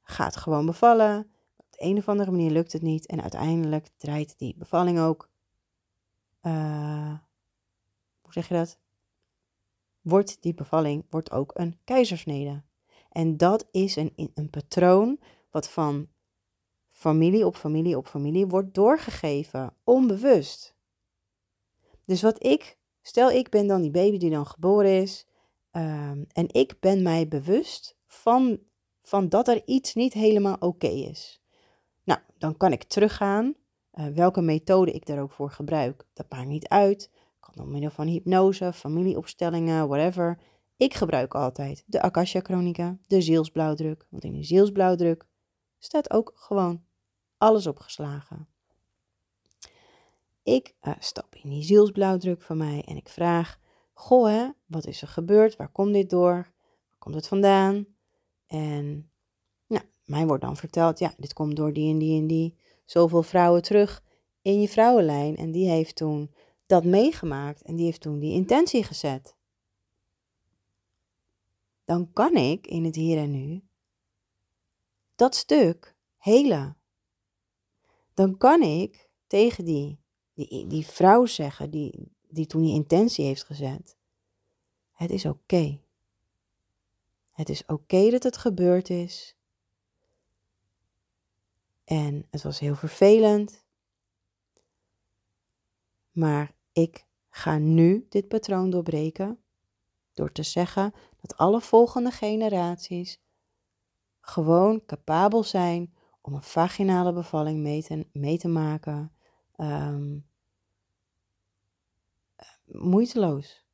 Gaat 0.02 0.36
gewoon 0.36 0.66
bevallen. 0.66 1.30
Op 1.56 1.66
de 1.70 1.82
een 1.82 1.96
of 1.96 2.08
andere 2.08 2.30
manier 2.30 2.50
lukt 2.50 2.72
het 2.72 2.82
niet. 2.82 3.06
En 3.06 3.22
uiteindelijk 3.22 3.88
draait 3.96 4.38
die 4.38 4.54
bevalling 4.56 4.98
ook. 4.98 5.30
hoe 8.22 8.32
zeg 8.32 8.48
je 8.48 8.54
dat? 8.54 8.82
Wordt 10.04 10.42
die 10.42 10.54
bevalling 10.54 11.04
wordt 11.10 11.30
ook 11.30 11.50
een 11.54 11.78
keizersnede. 11.84 12.62
En 13.10 13.36
dat 13.36 13.68
is 13.70 13.96
een, 13.96 14.12
een 14.34 14.50
patroon 14.50 15.18
wat 15.50 15.68
van 15.68 16.08
familie 16.90 17.46
op 17.46 17.56
familie 17.56 17.96
op 17.96 18.06
familie 18.06 18.46
wordt 18.46 18.74
doorgegeven, 18.74 19.76
onbewust. 19.84 20.74
Dus 22.04 22.22
wat 22.22 22.44
ik, 22.44 22.78
stel 23.02 23.30
ik 23.30 23.48
ben 23.48 23.66
dan 23.66 23.82
die 23.82 23.90
baby 23.90 24.18
die 24.18 24.30
dan 24.30 24.46
geboren 24.46 25.02
is, 25.02 25.26
um, 25.72 26.26
en 26.32 26.46
ik 26.48 26.80
ben 26.80 27.02
mij 27.02 27.28
bewust 27.28 27.96
van, 28.06 28.58
van 29.02 29.28
dat 29.28 29.48
er 29.48 29.62
iets 29.64 29.94
niet 29.94 30.12
helemaal 30.12 30.56
oké 30.58 30.86
is. 30.86 31.42
Nou, 32.04 32.20
dan 32.38 32.56
kan 32.56 32.72
ik 32.72 32.82
teruggaan. 32.84 33.54
Uh, 33.94 34.06
welke 34.06 34.40
methode 34.40 34.92
ik 34.92 35.06
daar 35.06 35.20
ook 35.20 35.32
voor 35.32 35.50
gebruik, 35.50 36.06
dat 36.12 36.30
maakt 36.30 36.46
niet 36.46 36.68
uit 36.68 37.10
door 37.54 37.68
middel 37.68 37.90
van 37.90 38.06
hypnose, 38.06 38.72
familieopstellingen, 38.72 39.88
whatever. 39.88 40.38
Ik 40.76 40.94
gebruik 40.94 41.34
altijd 41.34 41.84
de 41.86 42.02
Akasha 42.02 42.40
Chronica, 42.40 42.98
de 43.06 43.20
zielsblauwdruk. 43.20 44.06
Want 44.10 44.24
in 44.24 44.32
de 44.32 44.44
zielsblauwdruk 44.44 45.26
staat 45.78 46.10
ook 46.10 46.32
gewoon 46.34 46.82
alles 47.38 47.66
opgeslagen. 47.66 48.48
Ik 50.42 50.74
uh, 50.82 50.94
stap 50.98 51.34
in 51.34 51.50
die 51.50 51.62
zielsblauwdruk 51.62 52.42
van 52.42 52.56
mij 52.56 52.82
en 52.86 52.96
ik 52.96 53.08
vraag: 53.08 53.58
Goh, 53.92 54.26
hè, 54.26 54.48
wat 54.66 54.86
is 54.86 55.02
er 55.02 55.08
gebeurd? 55.08 55.56
Waar 55.56 55.72
komt 55.72 55.92
dit 55.92 56.10
door? 56.10 56.32
Waar 56.32 56.98
komt 56.98 57.14
het 57.14 57.28
vandaan? 57.28 57.86
En 58.46 59.10
nou, 59.66 59.82
mij 60.04 60.26
wordt 60.26 60.42
dan 60.42 60.56
verteld: 60.56 60.98
ja, 60.98 61.14
dit 61.16 61.32
komt 61.32 61.56
door 61.56 61.72
die 61.72 61.92
en 61.92 61.98
die 61.98 62.20
en 62.20 62.26
die. 62.26 62.56
Zoveel 62.84 63.22
vrouwen 63.22 63.62
terug 63.62 64.02
in 64.42 64.60
je 64.60 64.68
vrouwenlijn. 64.68 65.36
En 65.36 65.52
die 65.52 65.68
heeft 65.68 65.96
toen 65.96 66.34
dat 66.74 66.84
meegemaakt 66.84 67.62
en 67.62 67.76
die 67.76 67.84
heeft 67.84 68.00
toen 68.00 68.18
die 68.18 68.32
intentie 68.32 68.84
gezet. 68.84 69.36
Dan 71.84 72.12
kan 72.12 72.36
ik 72.36 72.66
in 72.66 72.84
het 72.84 72.94
hier 72.94 73.18
en 73.18 73.30
nu 73.30 73.62
dat 75.14 75.34
stuk 75.34 75.96
helen. 76.16 76.76
Dan 78.14 78.36
kan 78.36 78.62
ik 78.62 79.08
tegen 79.26 79.64
die, 79.64 79.98
die, 80.32 80.66
die 80.66 80.86
vrouw 80.86 81.26
zeggen 81.26 81.70
die, 81.70 82.12
die 82.28 82.46
toen 82.46 82.62
die 82.62 82.74
intentie 82.74 83.24
heeft 83.24 83.44
gezet: 83.44 83.96
Het 84.92 85.10
is 85.10 85.24
oké. 85.24 85.80
Het 87.30 87.48
is 87.48 87.66
oké 87.66 88.10
dat 88.10 88.22
het 88.22 88.36
gebeurd 88.36 88.90
is. 88.90 89.36
En 91.84 92.26
het 92.30 92.42
was 92.42 92.58
heel 92.58 92.74
vervelend. 92.74 93.64
Maar 96.12 96.53
ik 96.74 97.06
ga 97.28 97.58
nu 97.58 98.06
dit 98.08 98.28
patroon 98.28 98.70
doorbreken 98.70 99.38
door 100.12 100.32
te 100.32 100.42
zeggen 100.42 100.94
dat 101.20 101.36
alle 101.36 101.60
volgende 101.60 102.10
generaties 102.10 103.22
gewoon 104.20 104.84
capabel 104.86 105.42
zijn 105.42 105.94
om 106.20 106.34
een 106.34 106.42
vaginale 106.42 107.12
bevalling 107.12 107.60
mee 107.60 107.82
te, 107.82 108.06
mee 108.12 108.38
te 108.38 108.48
maken. 108.48 109.12
Um, 109.56 110.26
moeiteloos. 112.64 113.66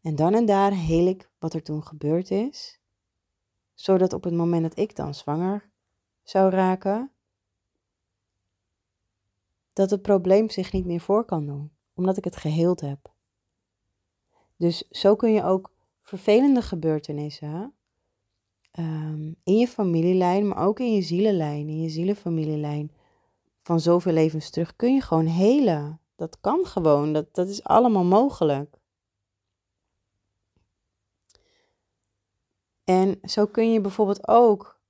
En 0.00 0.16
dan 0.16 0.34
en 0.34 0.46
daar 0.46 0.72
heel 0.72 1.06
ik 1.06 1.30
wat 1.38 1.54
er 1.54 1.62
toen 1.62 1.82
gebeurd 1.82 2.30
is, 2.30 2.80
zodat 3.74 4.12
op 4.12 4.24
het 4.24 4.34
moment 4.34 4.62
dat 4.62 4.78
ik 4.78 4.96
dan 4.96 5.14
zwanger 5.14 5.70
zou 6.22 6.50
raken, 6.50 7.15
dat 9.76 9.90
het 9.90 10.02
probleem 10.02 10.50
zich 10.50 10.72
niet 10.72 10.84
meer 10.84 11.00
voor 11.00 11.24
kan 11.24 11.46
doen, 11.46 11.70
omdat 11.94 12.16
ik 12.16 12.24
het 12.24 12.36
geheeld 12.36 12.80
heb. 12.80 13.12
Dus 14.56 14.88
zo 14.90 15.16
kun 15.16 15.32
je 15.32 15.44
ook 15.44 15.72
vervelende 16.02 16.62
gebeurtenissen 16.62 17.74
um, 18.78 19.36
in 19.42 19.56
je 19.56 19.68
familielijn, 19.68 20.48
maar 20.48 20.66
ook 20.66 20.80
in 20.80 20.92
je 20.92 21.02
zielenlijn, 21.02 21.68
in 21.68 21.80
je 21.80 21.88
zielenfamilielijn 21.88 22.90
van 23.62 23.80
zoveel 23.80 24.12
levens 24.12 24.50
terug, 24.50 24.76
kun 24.76 24.94
je 24.94 25.00
gewoon 25.00 25.26
helen. 25.26 26.00
Dat 26.14 26.40
kan 26.40 26.66
gewoon, 26.66 27.12
dat, 27.12 27.34
dat 27.34 27.48
is 27.48 27.64
allemaal 27.64 28.04
mogelijk. 28.04 28.76
En 32.84 33.18
zo 33.22 33.46
kun 33.46 33.72
je 33.72 33.80
bijvoorbeeld 33.80 34.28
ook, 34.28 34.80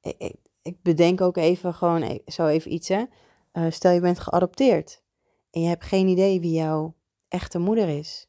ik, 0.00 0.34
ik, 0.62 0.82
bedenk 0.82 1.20
ook 1.20 1.36
even 1.36 1.74
gewoon 1.74 2.02
e-, 2.02 2.18
zo 2.26 2.46
even 2.46 2.72
iets, 2.72 2.88
hè. 2.88 3.04
Uh, 3.52 3.70
stel 3.70 3.92
je 3.92 4.00
bent 4.00 4.18
geadopteerd 4.18 5.02
en 5.50 5.60
je 5.60 5.68
hebt 5.68 5.84
geen 5.84 6.08
idee 6.08 6.40
wie 6.40 6.52
jouw 6.52 6.94
echte 7.28 7.58
moeder 7.58 7.88
is. 7.88 8.28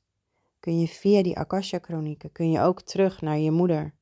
Kun 0.60 0.80
je 0.80 0.88
via 0.88 1.24
die 1.24 1.38
Akasha-chronieken, 1.38 2.32
kun 2.32 2.52
je 2.52 2.60
ook 2.60 2.82
terug 2.82 3.22
naar 3.22 3.38
je 3.38 3.52
moeder. 3.52 3.96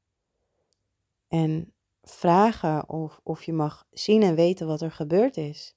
En 1.27 1.73
vragen 2.03 2.89
of, 2.89 3.19
of 3.23 3.43
je 3.43 3.53
mag 3.53 3.87
zien 3.91 4.23
en 4.23 4.35
weten 4.35 4.67
wat 4.67 4.81
er 4.81 4.91
gebeurd 4.91 5.37
is. 5.37 5.75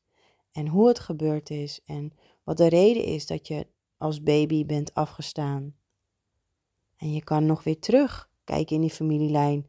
En 0.52 0.66
hoe 0.66 0.88
het 0.88 0.98
gebeurd 0.98 1.50
is. 1.50 1.80
En 1.84 2.12
wat 2.44 2.56
de 2.56 2.68
reden 2.68 3.04
is 3.04 3.26
dat 3.26 3.48
je 3.48 3.66
als 3.96 4.22
baby 4.22 4.66
bent 4.66 4.94
afgestaan. 4.94 5.74
En 6.96 7.12
je 7.12 7.24
kan 7.24 7.46
nog 7.46 7.64
weer 7.64 7.78
terug 7.78 8.30
kijken 8.44 8.74
in 8.74 8.80
die 8.80 8.90
familielijn. 8.90 9.66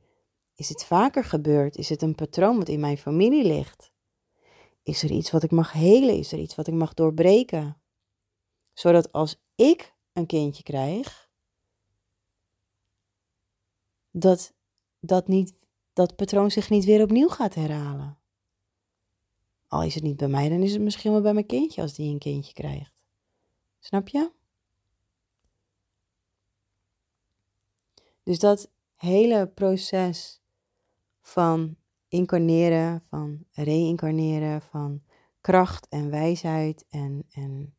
Is 0.55 0.69
het 0.69 0.85
vaker 0.85 1.23
gebeurd? 1.23 1.77
Is 1.77 1.89
het 1.89 2.01
een 2.01 2.15
patroon 2.15 2.57
wat 2.57 2.69
in 2.69 2.79
mijn 2.79 2.97
familie 2.97 3.45
ligt? 3.45 3.91
Is 4.83 5.03
er 5.03 5.11
iets 5.11 5.31
wat 5.31 5.43
ik 5.43 5.51
mag 5.51 5.71
helen? 5.71 6.17
Is 6.17 6.31
er 6.31 6.39
iets 6.39 6.55
wat 6.55 6.67
ik 6.67 6.73
mag 6.73 6.93
doorbreken? 6.93 7.81
Zodat 8.73 9.11
als 9.11 9.41
ik 9.55 9.93
een 10.13 10.25
kindje 10.25 10.63
krijg, 10.63 11.29
dat 14.11 14.53
dat, 14.99 15.27
niet, 15.27 15.53
dat 15.93 16.15
patroon 16.15 16.51
zich 16.51 16.69
niet 16.69 16.85
weer 16.85 17.01
opnieuw 17.01 17.27
gaat 17.27 17.53
herhalen. 17.53 18.17
Al 19.67 19.83
is 19.83 19.95
het 19.95 20.03
niet 20.03 20.17
bij 20.17 20.27
mij, 20.27 20.49
dan 20.49 20.61
is 20.61 20.73
het 20.73 20.81
misschien 20.81 21.11
wel 21.11 21.21
bij 21.21 21.33
mijn 21.33 21.45
kindje 21.45 21.81
als 21.81 21.93
die 21.93 22.11
een 22.11 22.19
kindje 22.19 22.53
krijgt. 22.53 22.93
Snap 23.79 24.07
je? 24.07 24.31
Dus 28.23 28.39
dat 28.39 28.69
hele 28.95 29.47
proces 29.47 30.41
van 31.25 31.75
incarneren, 32.07 33.01
van 33.01 33.45
reïncarneren, 33.51 34.61
van 34.61 35.01
kracht 35.41 35.87
en 35.89 36.09
wijsheid 36.09 36.85
en, 36.89 37.25
en 37.31 37.75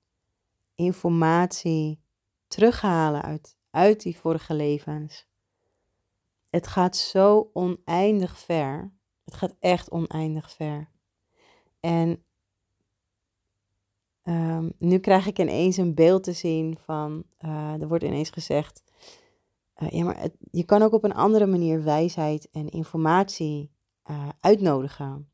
informatie 0.75 2.01
terughalen 2.49 3.23
uit, 3.23 3.57
uit 3.71 4.03
die 4.03 4.17
vorige 4.17 4.55
levens. 4.55 5.27
Het 6.51 6.67
gaat 6.67 6.97
zo 6.97 7.51
oneindig 7.53 8.39
ver. 8.39 8.93
Het 9.25 9.35
gaat 9.35 9.57
echt 9.59 9.91
oneindig 9.91 10.51
ver. 10.51 10.91
En 11.81 12.25
um, 14.23 14.73
nu 14.79 14.99
krijg 14.99 15.27
ik 15.27 15.39
ineens 15.39 15.77
een 15.77 15.95
beeld 15.95 16.23
te 16.23 16.33
zien 16.33 16.79
van, 16.79 17.25
uh, 17.45 17.81
er 17.81 17.89
wordt 17.89 18.05
ineens 18.05 18.31
gezegd, 18.31 18.83
uh, 19.77 19.91
ja, 19.91 20.05
maar 20.05 20.29
je 20.51 20.65
kan 20.65 20.83
ook 20.83 20.93
op 20.93 21.05
een 21.05 21.15
andere 21.15 21.47
manier 21.47 21.83
wijsheid 21.83 22.51
en 22.51 22.69
informatie 22.69 23.71
uh, 24.11 24.29
uitnodigen. 24.41 25.31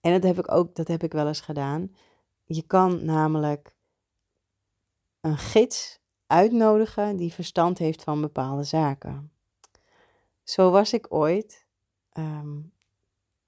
En 0.00 0.12
dat 0.12 0.22
heb 0.22 0.38
ik 0.38 0.52
ook, 0.52 0.74
dat 0.74 0.88
heb 0.88 1.02
ik 1.02 1.12
wel 1.12 1.26
eens 1.26 1.40
gedaan. 1.40 1.94
Je 2.44 2.62
kan 2.62 3.04
namelijk 3.04 3.76
een 5.20 5.38
gids 5.38 6.00
uitnodigen 6.26 7.16
die 7.16 7.32
verstand 7.32 7.78
heeft 7.78 8.02
van 8.02 8.20
bepaalde 8.20 8.64
zaken. 8.64 9.32
Zo 10.42 10.70
was 10.70 10.92
ik 10.92 11.06
ooit 11.08 11.66
um, 12.12 12.72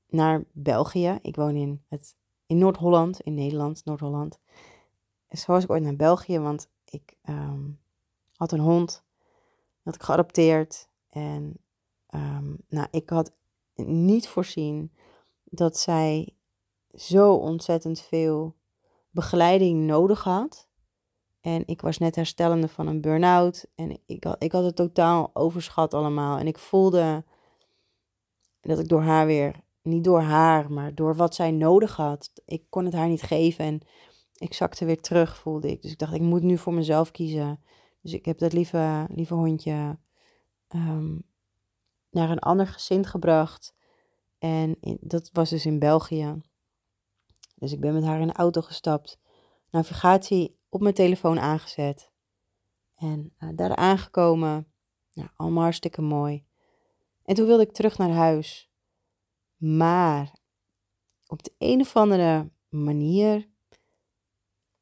naar 0.07 0.45
België. 0.53 1.19
Ik 1.23 1.37
woon 1.37 1.57
in, 1.57 1.85
het, 1.89 2.17
in 2.47 2.59
Noord-Holland, 2.59 3.21
in 3.21 3.35
Nederland, 3.35 3.85
Noord-Holland. 3.85 4.39
Zo 5.29 5.53
was 5.53 5.65
ik 5.65 5.71
ooit 5.71 5.83
naar 5.83 5.97
België, 5.97 6.39
want 6.39 6.71
ik 6.85 7.17
um, 7.29 7.81
had 8.37 8.53
een 8.53 8.61
hond. 8.61 9.04
Had 9.85 9.95
ik 9.95 10.03
geadopteerd. 10.03 10.89
En 11.09 11.57
um, 12.15 12.57
nou, 12.69 12.89
ik 12.91 13.11
had 13.11 13.33
niet 13.75 14.29
voorzien 14.29 14.93
dat 15.45 15.79
zij 15.79 16.35
zo 16.95 17.35
ontzettend 17.35 18.01
veel 18.01 18.57
begeleiding 19.11 19.87
nodig 19.87 20.23
had. 20.23 20.69
En 21.41 21.63
ik 21.67 21.81
was 21.81 21.99
net 21.99 22.17
herstellende 22.17 22.69
van 22.69 22.87
een 22.87 23.01
burn-out. 23.01 23.67
En 23.75 23.99
ik 24.07 24.25
had, 24.25 24.43
ik 24.43 24.53
had 24.53 24.65
het 24.65 24.77
totaal 24.77 25.31
overschat 25.33 25.95
allemaal. 25.95 26.39
En 26.39 26.47
ik 26.47 26.59
voelde 26.59 27.25
dat 28.61 28.79
ik 28.79 28.89
door 28.89 29.03
haar 29.03 29.27
weer, 29.27 29.61
niet 29.83 30.05
door 30.05 30.21
haar, 30.21 30.73
maar 30.73 30.95
door 30.95 31.17
wat 31.17 31.35
zij 31.35 31.51
nodig 31.51 31.97
had. 31.97 32.31
Ik 32.45 32.65
kon 32.69 32.85
het 32.85 32.95
haar 32.95 33.09
niet 33.09 33.23
geven. 33.23 33.65
En 33.65 33.81
ik 34.35 34.55
zakte 34.55 34.85
weer 34.85 35.01
terug, 35.01 35.37
voelde 35.37 35.71
ik. 35.71 35.83
Dus 35.83 35.93
ik 35.93 35.99
dacht, 35.99 36.15
ik 36.15 36.21
moet 36.21 36.43
nu 36.43 36.59
voor 36.59 36.75
mezelf 36.75 37.11
kiezen. 37.11 37.63
Dus 38.05 38.13
ik 38.13 38.25
heb 38.25 38.39
dat 38.39 38.53
lieve, 38.53 39.07
lieve 39.09 39.35
hondje 39.35 39.99
um, 40.75 41.23
naar 42.11 42.31
een 42.31 42.39
ander 42.39 42.67
gezin 42.67 43.07
gebracht. 43.07 43.75
En 44.39 44.77
dat 45.01 45.31
was 45.33 45.51
dus 45.51 45.67
in 45.67 45.79
België. 45.79 46.41
Dus 47.55 47.73
ik 47.73 47.81
ben 47.81 47.95
met 47.95 48.05
haar 48.05 48.21
in 48.21 48.27
de 48.27 48.33
auto 48.33 48.61
gestapt. 48.61 49.19
Navigatie 49.71 50.59
op 50.69 50.81
mijn 50.81 50.95
telefoon 50.95 51.41
aangezet. 51.41 52.13
En 52.95 53.35
uh, 53.39 53.49
daar 53.55 53.77
aangekomen. 53.77 54.73
Nou, 55.13 55.29
allemaal 55.37 55.63
hartstikke 55.63 56.03
mooi. 56.03 56.47
En 57.25 57.35
toen 57.35 57.47
wilde 57.47 57.63
ik 57.63 57.73
terug 57.73 57.99
naar 57.99 58.13
huis. 58.13 58.71
Maar 59.57 60.35
op 61.27 61.43
de 61.43 61.53
een 61.59 61.81
of 61.81 61.97
andere 61.97 62.51
manier 62.69 63.49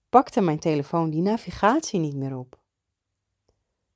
pakte 0.09 0.41
mijn 0.41 0.59
telefoon 0.59 1.11
die 1.11 1.23
navigatie 1.23 2.01
niet 2.01 2.17
meer 2.17 2.37
op. 2.37 2.62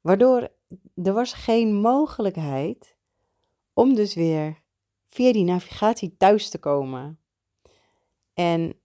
Waardoor 0.07 0.49
er 0.95 1.13
was 1.13 1.33
geen 1.33 1.75
mogelijkheid 1.75 2.97
om 3.73 3.95
dus 3.95 4.15
weer 4.15 4.63
via 5.07 5.33
die 5.33 5.45
navigatie 5.45 6.17
thuis 6.17 6.49
te 6.49 6.59
komen. 6.59 7.21
En 8.35 8.81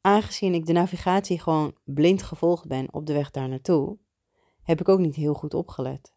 aangezien 0.00 0.54
ik 0.54 0.66
de 0.66 0.72
navigatie 0.72 1.40
gewoon 1.40 1.76
blind 1.84 2.22
gevolgd 2.22 2.66
ben 2.66 2.92
op 2.92 3.06
de 3.06 3.12
weg 3.12 3.30
daar 3.30 3.48
naartoe, 3.48 3.98
heb 4.62 4.80
ik 4.80 4.88
ook 4.88 4.98
niet 4.98 5.14
heel 5.14 5.34
goed 5.34 5.54
opgelet. 5.54 6.14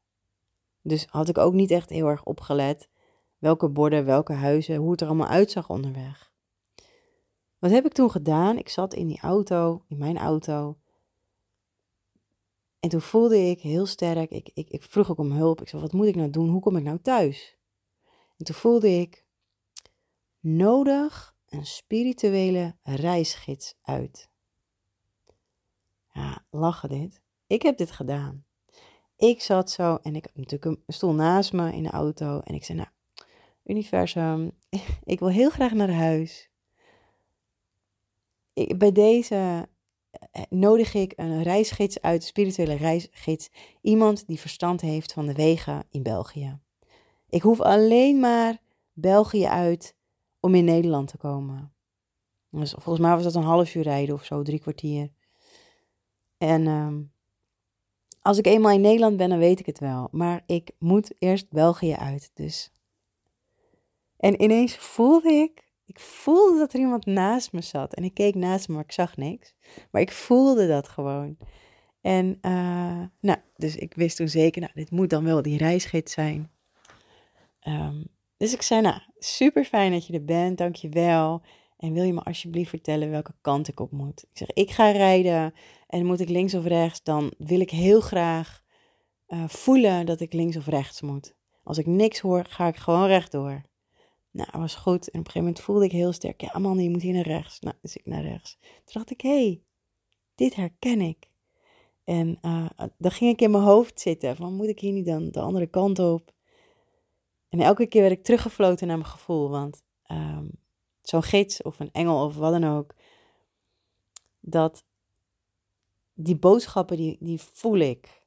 Dus 0.82 1.06
had 1.06 1.30
ik 1.30 1.38
ook 1.38 1.54
niet 1.54 1.72
echt 1.72 1.90
heel 1.90 2.08
erg 2.08 2.24
opgelet 2.24 2.90
welke 3.38 3.70
borden, 3.70 4.06
welke 4.06 4.34
huizen, 4.34 4.76
hoe 4.76 4.92
het 4.92 5.02
er 5.02 5.08
allemaal 5.08 5.28
uitzag 5.28 5.70
onderweg. 5.70 6.32
Wat 7.60 7.72
heb 7.72 7.86
ik 7.86 7.94
toen 7.94 8.12
gedaan? 8.12 8.58
Ik 8.58 8.70
zat 8.70 8.94
in 8.94 9.08
die 9.08 9.22
auto, 9.22 9.84
in 9.88 9.98
mijn 9.98 10.18
auto. 10.18 10.78
En 12.80 12.90
toen 12.90 13.02
voelde 13.02 13.38
ik 13.38 13.62
heel 13.62 13.86
sterk, 13.86 14.32
ik, 14.32 14.50
ik, 14.54 14.70
ik 14.70 14.84
vroeg 14.84 15.12
ook 15.12 15.18
om 15.18 15.32
hulp. 15.32 15.62
Ik 15.62 15.68
zei, 15.68 15.82
wat 15.82 15.94
moet 15.94 16.08
ik 16.08 16.16
nou 16.16 16.30
doen? 16.30 16.50
Hoe 16.50 16.62
kom 16.62 16.76
ik 16.76 16.84
nou 16.84 17.00
thuis? 17.02 17.58
En 18.38 18.46
toen 18.46 18.56
voelde 18.56 18.90
ik, 18.90 19.26
nodig 20.40 21.36
een 21.50 21.66
spirituele 21.66 22.76
reisgids 22.84 23.76
uit. 23.82 24.30
Ja, 26.14 26.46
lachen 26.50 26.90
dit. 26.90 27.22
Ik 27.48 27.62
heb 27.62 27.78
dit 27.78 27.92
gedaan. 27.92 28.46
Ik 29.16 29.42
zat 29.42 29.72
zo 29.72 29.96
en 29.96 30.16
ik 30.16 30.26
had 30.26 30.36
natuurlijk 30.36 30.66
een 30.66 30.94
stoel 30.94 31.14
naast 31.14 31.54
me 31.54 31.74
in 31.74 31.84
de 31.84 31.90
auto. 31.90 32.40
En 32.40 32.56
ik 32.56 32.64
zei, 32.64 32.78
nou, 32.78 32.90
universum, 33.64 34.52
ik 35.04 35.20
wil 35.20 35.30
heel 35.30 35.50
graag 35.50 35.74
naar 35.74 35.92
huis. 35.92 36.50
Ik, 38.54 38.78
bij 38.78 38.92
deze 38.92 39.70
nodig 40.50 40.94
ik 40.94 41.14
een 41.16 41.44
reisgids 41.44 42.02
uit, 42.02 42.22
een 42.22 42.28
spirituele 42.28 42.76
reisgids. 42.76 43.50
Iemand 43.82 44.28
die 44.28 44.40
verstand 44.40 44.82
heeft 44.82 45.14
van 45.14 45.26
de 45.26 45.34
wegen 45.34 45.86
in 45.90 46.04
België. 46.04 46.60
Ik 47.30 47.42
hoef 47.42 47.62
alleen 47.62 48.20
maar 48.20 48.58
België 48.94 49.46
uit 49.46 49.96
om 50.40 50.56
in 50.56 50.66
Nederland 50.66 51.08
te 51.08 51.18
komen. 51.18 51.74
Dus 52.50 52.72
volgens 52.72 53.00
mij 53.00 53.16
was 53.16 53.24
dat 53.24 53.36
een 53.36 53.44
half 53.44 53.76
uur 53.76 53.84
rijden 53.84 54.16
of 54.16 54.26
zo, 54.26 54.42
drie 54.42 54.60
kwartier. 54.60 55.10
En 56.38 56.68
ehm, 56.68 57.02
als 58.22 58.38
ik 58.38 58.46
eenmaal 58.46 58.72
in 58.72 58.82
Nederland 58.82 59.18
ben, 59.18 59.30
dan 59.30 59.40
weet 59.40 59.60
ik 59.60 59.66
het 59.66 59.80
wel. 59.80 60.08
Maar 60.12 60.44
ik 60.46 60.72
moet 60.78 61.14
eerst 61.20 61.50
België 61.50 61.94
uit. 61.94 62.32
Dus. 62.34 62.72
En 64.18 64.42
ineens 64.42 64.76
voelde 64.76 65.30
ik, 65.30 65.69
ik 65.90 66.00
voelde 66.00 66.58
dat 66.58 66.74
er 66.74 66.80
iemand 66.80 67.06
naast 67.06 67.52
me 67.52 67.62
zat. 67.62 67.94
En 67.94 68.04
ik 68.04 68.14
keek 68.14 68.36
naast 68.36 68.68
me, 68.68 68.74
maar 68.74 68.84
ik 68.84 68.92
zag 68.92 69.18
niks. 69.18 69.54
Maar 69.92 70.02
ik 70.02 70.12
voelde 70.12 70.68
dat 70.68 70.88
gewoon. 70.88 71.38
En 72.02 72.38
uh, 72.42 73.04
nou, 73.20 73.40
dus 73.56 73.76
ik 73.76 73.94
wist 73.94 74.18
toen 74.18 74.30
zeker, 74.30 74.62
nou, 74.62 74.74
dit 74.76 74.92
moet 74.92 75.10
dan 75.10 75.24
wel 75.24 75.42
die 75.42 75.58
reisgids 75.58 76.14
zijn. 76.14 76.52
Um, 77.68 78.08
dus 78.38 78.54
ik 78.54 78.62
zei, 78.62 78.82
nou, 78.82 79.02
super 79.18 79.66
fijn 79.66 79.92
dat 79.92 80.08
je 80.08 80.14
er 80.14 80.26
bent, 80.26 80.58
dank 80.58 80.76
je 80.76 80.90
wel. 80.90 81.42
En 81.78 81.94
wil 81.94 82.04
je 82.04 82.14
me 82.14 82.24
alsjeblieft 82.24 82.70
vertellen 82.70 83.10
welke 83.10 83.34
kant 83.42 83.68
ik 83.68 83.80
op 83.80 83.92
moet? 83.92 84.24
Ik 84.32 84.38
zeg, 84.38 84.50
ik 84.54 84.72
ga 84.72 84.92
rijden 84.92 85.54
en 85.88 86.06
moet 86.06 86.20
ik 86.20 86.30
links 86.30 86.54
of 86.54 86.66
rechts, 86.66 87.04
dan 87.04 87.34
wil 87.38 87.60
ik 87.60 87.70
heel 87.70 88.02
graag 88.02 88.62
uh, 89.28 89.44
voelen 89.48 90.06
dat 90.06 90.20
ik 90.20 90.34
links 90.34 90.58
of 90.58 90.68
rechts 90.68 91.02
moet. 91.02 91.36
Als 91.64 91.78
ik 91.78 91.86
niks 91.86 92.20
hoor, 92.20 92.46
ga 92.46 92.68
ik 92.68 92.76
gewoon 92.76 93.08
rechtdoor. 93.08 93.62
Nou, 94.32 94.50
was 94.52 94.76
goed. 94.76 95.10
En 95.10 95.20
op 95.20 95.26
een 95.26 95.32
gegeven 95.32 95.42
moment 95.42 95.60
voelde 95.60 95.86
ik 95.86 95.92
heel 95.92 96.12
sterk, 96.12 96.42
ja 96.42 96.60
man, 96.60 96.80
je 96.80 96.90
moet 96.90 97.02
hier 97.02 97.14
naar 97.14 97.28
rechts. 97.28 97.60
Nou, 97.60 97.76
dus 97.82 97.96
ik 97.96 98.06
naar 98.06 98.24
rechts. 98.24 98.58
Toen 98.62 98.94
dacht 98.94 99.12
ik, 99.12 99.22
hé, 99.22 99.30
hey, 99.30 99.62
dit 100.36 100.56
herken 100.56 101.02
ik. 101.02 101.30
En 102.04 102.38
uh, 102.42 102.70
dan 102.98 103.12
ging 103.12 103.32
ik 103.32 103.42
in 103.42 103.52
mijn 103.52 103.64
hoofd 103.64 104.00
zitten, 104.00 104.36
van 104.36 104.54
moet 104.54 104.68
ik 104.68 104.80
hier 104.80 104.94
niet 104.94 105.06
dan 105.06 105.30
de 105.32 105.40
andere 105.40 105.68
kant 105.68 106.00
op? 106.00 106.34
En 107.50 107.60
elke 107.60 107.86
keer 107.86 108.02
werd 108.02 108.14
ik 108.14 108.24
teruggefloten 108.24 108.88
naar 108.88 108.98
mijn 108.98 109.10
gevoel, 109.10 109.50
want 109.50 109.82
um, 110.12 110.52
zo'n 111.02 111.24
gids 111.24 111.62
of 111.62 111.80
een 111.80 111.92
engel 111.92 112.26
of 112.26 112.36
wat 112.36 112.52
dan 112.52 112.64
ook, 112.64 112.96
dat 114.40 114.84
die 116.14 116.36
boodschappen, 116.36 116.98
die, 116.98 117.18
die 117.20 117.40
voel 117.42 117.78
ik 117.78 118.24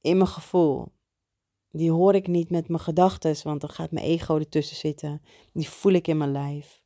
in 0.00 0.16
mijn 0.16 0.28
gevoel. 0.28 0.92
Die 1.70 1.90
hoor 1.90 2.14
ik 2.14 2.26
niet 2.26 2.50
met 2.50 2.68
mijn 2.68 2.80
gedachten, 2.80 3.36
want 3.42 3.60
dan 3.60 3.70
gaat 3.70 3.90
mijn 3.90 4.06
ego 4.06 4.36
ertussen 4.36 4.76
zitten. 4.76 5.22
Die 5.52 5.68
voel 5.68 5.92
ik 5.92 6.08
in 6.08 6.16
mijn 6.16 6.32
lijf. 6.32 6.82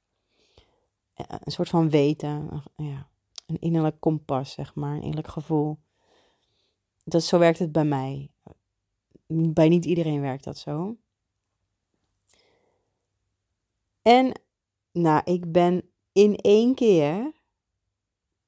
Een 1.14 1.52
soort 1.52 1.68
van 1.68 1.90
weten, 1.90 2.62
ja, 2.76 3.08
een 3.46 3.60
innerlijk 3.60 4.00
kompas, 4.00 4.52
zeg 4.52 4.74
maar, 4.74 4.94
een 4.94 5.00
innerlijk 5.02 5.28
gevoel. 5.28 5.78
Dat, 7.04 7.22
zo 7.22 7.38
werkt 7.38 7.58
het 7.58 7.72
bij 7.72 7.84
mij. 7.84 8.30
Bij 9.26 9.68
niet 9.68 9.84
iedereen 9.84 10.20
werkt 10.20 10.44
dat 10.44 10.58
zo. 10.58 10.96
En 14.02 14.40
nou, 14.92 15.20
ik 15.24 15.52
ben 15.52 15.90
in 16.12 16.36
één 16.36 16.74
keer 16.74 17.32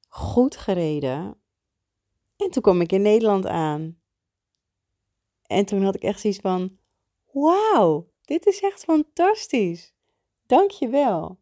goed 0.07 0.57
gereden. 0.57 1.37
En 2.35 2.51
toen 2.51 2.61
kwam 2.61 2.81
ik 2.81 2.91
in 2.91 3.01
Nederland 3.01 3.45
aan. 3.45 3.97
En 5.47 5.65
toen 5.65 5.83
had 5.83 5.95
ik 5.95 6.03
echt 6.03 6.19
zoiets 6.19 6.39
van: 6.39 6.77
Wauw, 7.31 8.07
dit 8.21 8.45
is 8.45 8.61
echt 8.61 8.83
fantastisch. 8.83 9.93
Dank 10.45 10.71
je 10.71 10.87
wel. 10.87 11.37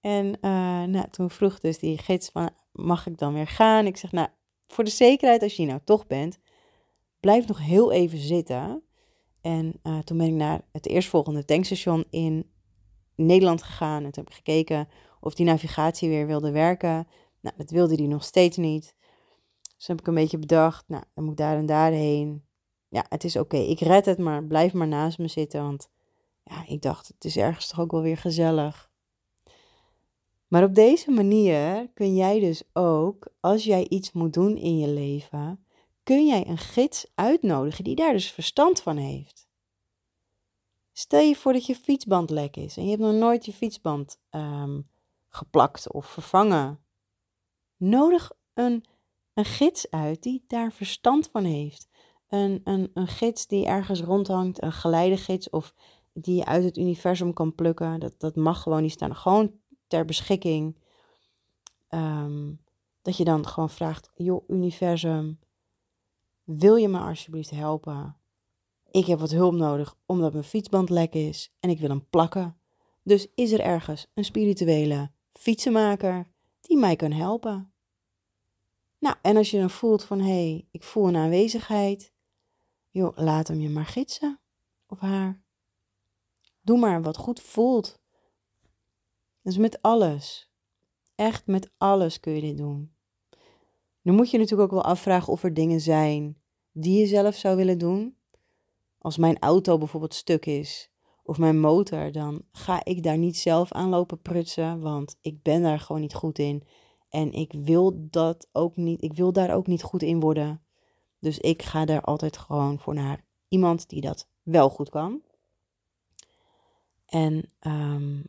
En 0.00 0.26
uh, 0.26 0.82
nou, 0.82 1.04
toen 1.10 1.30
vroeg 1.30 1.60
dus 1.60 1.78
die 1.78 1.98
gids 1.98 2.28
van, 2.28 2.50
mag 2.72 3.06
ik 3.06 3.18
dan 3.18 3.34
weer 3.34 3.46
gaan? 3.46 3.86
Ik 3.86 3.96
zeg, 3.96 4.12
nou, 4.12 4.28
voor 4.66 4.84
de 4.84 4.90
zekerheid, 4.90 5.42
als 5.42 5.50
je 5.54 5.62
hier 5.62 5.70
nou 5.70 5.80
toch 5.84 6.06
bent, 6.06 6.38
blijf 7.20 7.46
nog 7.46 7.58
heel 7.58 7.92
even 7.92 8.18
zitten. 8.18 8.82
En 9.40 9.80
uh, 9.82 9.98
toen 9.98 10.18
ben 10.18 10.26
ik 10.26 10.32
naar 10.32 10.60
het 10.72 10.86
eerstvolgende 10.86 11.44
tankstation 11.44 12.04
in 12.10 12.50
Nederland 13.16 13.62
gegaan. 13.62 14.04
En 14.04 14.10
toen 14.10 14.24
heb 14.24 14.32
ik 14.32 14.36
gekeken 14.36 14.88
of 15.20 15.34
die 15.34 15.46
navigatie 15.46 16.08
weer 16.08 16.26
wilde 16.26 16.50
werken. 16.50 17.08
Nou, 17.40 17.56
dat 17.56 17.70
wilde 17.70 17.96
die 17.96 18.08
nog 18.08 18.24
steeds 18.24 18.56
niet. 18.56 18.96
Dus 19.76 19.86
heb 19.86 20.00
ik 20.00 20.06
een 20.06 20.14
beetje 20.14 20.38
bedacht, 20.38 20.84
nou, 20.88 21.04
dan 21.14 21.24
moet 21.24 21.32
ik 21.32 21.38
daar 21.38 21.56
en 21.56 21.66
daarheen. 21.66 22.44
Ja, 22.94 23.04
het 23.08 23.24
is 23.24 23.36
oké, 23.36 23.56
ik 23.56 23.80
red 23.80 24.04
het, 24.04 24.18
maar 24.18 24.44
blijf 24.44 24.72
maar 24.72 24.88
naast 24.88 25.18
me 25.18 25.28
zitten. 25.28 25.62
Want 25.62 25.88
ja, 26.44 26.66
ik 26.66 26.82
dacht, 26.82 27.08
het 27.08 27.24
is 27.24 27.36
ergens 27.36 27.68
toch 27.68 27.80
ook 27.80 27.90
wel 27.90 28.02
weer 28.02 28.16
gezellig. 28.16 28.90
Maar 30.48 30.62
op 30.62 30.74
deze 30.74 31.10
manier 31.10 31.90
kun 31.94 32.14
jij 32.14 32.40
dus 32.40 32.62
ook, 32.72 33.32
als 33.40 33.64
jij 33.64 33.88
iets 33.88 34.12
moet 34.12 34.32
doen 34.32 34.56
in 34.56 34.78
je 34.78 34.88
leven, 34.88 35.66
kun 36.02 36.26
jij 36.26 36.46
een 36.46 36.58
gids 36.58 37.06
uitnodigen 37.14 37.84
die 37.84 37.94
daar 37.94 38.12
dus 38.12 38.30
verstand 38.30 38.82
van 38.82 38.96
heeft. 38.96 39.48
Stel 40.92 41.20
je 41.20 41.36
voor 41.36 41.52
dat 41.52 41.66
je 41.66 41.76
fietsband 41.76 42.30
lek 42.30 42.56
is 42.56 42.76
en 42.76 42.84
je 42.84 42.90
hebt 42.90 43.02
nog 43.02 43.14
nooit 43.14 43.44
je 43.44 43.52
fietsband 43.52 44.18
ehm, 44.30 44.80
geplakt 45.28 45.92
of 45.92 46.06
vervangen. 46.06 46.84
Nodig 47.76 48.32
een, 48.52 48.84
een 49.32 49.44
gids 49.44 49.90
uit 49.90 50.22
die 50.22 50.44
daar 50.46 50.72
verstand 50.72 51.28
van 51.32 51.44
heeft. 51.44 51.88
Een, 52.28 52.60
een, 52.64 52.90
een 52.94 53.06
gids 53.06 53.46
die 53.46 53.66
ergens 53.66 54.00
rondhangt, 54.00 54.62
een 54.62 54.72
geleidegids 54.72 55.50
of 55.50 55.74
die 56.12 56.36
je 56.36 56.44
uit 56.44 56.64
het 56.64 56.76
universum 56.76 57.32
kan 57.32 57.54
plukken. 57.54 58.00
Dat, 58.00 58.14
dat 58.18 58.36
mag 58.36 58.62
gewoon, 58.62 58.80
die 58.80 58.90
staan 58.90 59.16
gewoon 59.16 59.52
ter 59.86 60.04
beschikking. 60.04 60.78
Ehm, 61.88 62.52
dat 63.02 63.16
je 63.16 63.24
dan 63.24 63.46
gewoon 63.46 63.70
vraagt, 63.70 64.10
joh 64.14 64.48
universum, 64.48 65.38
wil 66.44 66.76
je 66.76 66.88
me 66.88 66.98
alsjeblieft 66.98 67.50
helpen? 67.50 68.16
Ik 68.90 69.06
heb 69.06 69.18
wat 69.18 69.30
hulp 69.30 69.54
nodig 69.54 69.96
omdat 70.06 70.32
mijn 70.32 70.44
fietsband 70.44 70.90
lek 70.90 71.14
is 71.14 71.54
en 71.60 71.70
ik 71.70 71.80
wil 71.80 71.88
hem 71.88 72.06
plakken. 72.10 72.58
Dus 73.02 73.26
is 73.34 73.52
er 73.52 73.60
ergens 73.60 74.06
een 74.14 74.24
spirituele 74.24 75.10
fietsenmaker 75.32 76.28
die 76.60 76.76
mij 76.76 76.96
kan 76.96 77.12
helpen? 77.12 77.72
Nou, 78.98 79.16
en 79.22 79.36
als 79.36 79.50
je 79.50 79.58
dan 79.58 79.70
voelt 79.70 80.04
van 80.04 80.18
hé, 80.18 80.24
hey, 80.24 80.68
ik 80.70 80.82
voel 80.82 81.08
een 81.08 81.16
aanwezigheid, 81.16 82.12
joh, 82.94 83.16
laat 83.16 83.48
hem 83.48 83.60
je 83.60 83.68
maar 83.68 83.86
gidsen 83.86 84.40
of 84.86 84.98
haar. 84.98 85.42
Doe 86.60 86.78
maar 86.78 87.02
wat 87.02 87.16
goed 87.16 87.40
voelt. 87.40 87.98
Dus 89.42 89.56
met 89.56 89.82
alles. 89.82 90.52
Echt 91.14 91.46
met 91.46 91.70
alles 91.76 92.20
kun 92.20 92.32
je 92.32 92.40
dit 92.40 92.56
doen. 92.56 92.94
Nu 94.02 94.12
moet 94.12 94.30
je 94.30 94.38
natuurlijk 94.38 94.72
ook 94.72 94.82
wel 94.82 94.90
afvragen 94.90 95.32
of 95.32 95.42
er 95.42 95.54
dingen 95.54 95.80
zijn 95.80 96.42
die 96.72 96.98
je 96.98 97.06
zelf 97.06 97.34
zou 97.34 97.56
willen 97.56 97.78
doen. 97.78 98.16
Als 98.98 99.16
mijn 99.16 99.38
auto 99.38 99.78
bijvoorbeeld 99.78 100.14
stuk 100.14 100.46
is 100.46 100.90
of 101.22 101.38
mijn 101.38 101.60
motor, 101.60 102.12
dan 102.12 102.42
ga 102.52 102.84
ik 102.84 103.02
daar 103.02 103.18
niet 103.18 103.36
zelf 103.36 103.72
aan 103.72 103.88
lopen 103.88 104.20
prutsen, 104.20 104.80
want 104.80 105.16
ik 105.20 105.42
ben 105.42 105.62
daar 105.62 105.80
gewoon 105.80 106.00
niet 106.00 106.14
goed 106.14 106.38
in. 106.38 106.66
En 107.08 107.32
ik 107.32 107.52
wil 107.52 108.08
dat 108.10 108.48
ook 108.52 108.76
niet, 108.76 109.02
ik 109.02 109.12
wil 109.12 109.32
daar 109.32 109.54
ook 109.54 109.66
niet 109.66 109.82
goed 109.82 110.02
in 110.02 110.20
worden. 110.20 110.63
Dus 111.24 111.38
ik 111.38 111.62
ga 111.62 111.84
daar 111.84 112.00
altijd 112.00 112.36
gewoon 112.38 112.78
voor 112.78 112.94
naar 112.94 113.24
iemand 113.48 113.88
die 113.88 114.00
dat 114.00 114.28
wel 114.42 114.70
goed 114.70 114.90
kan. 114.90 115.22
En, 117.06 117.50
um, 117.60 118.26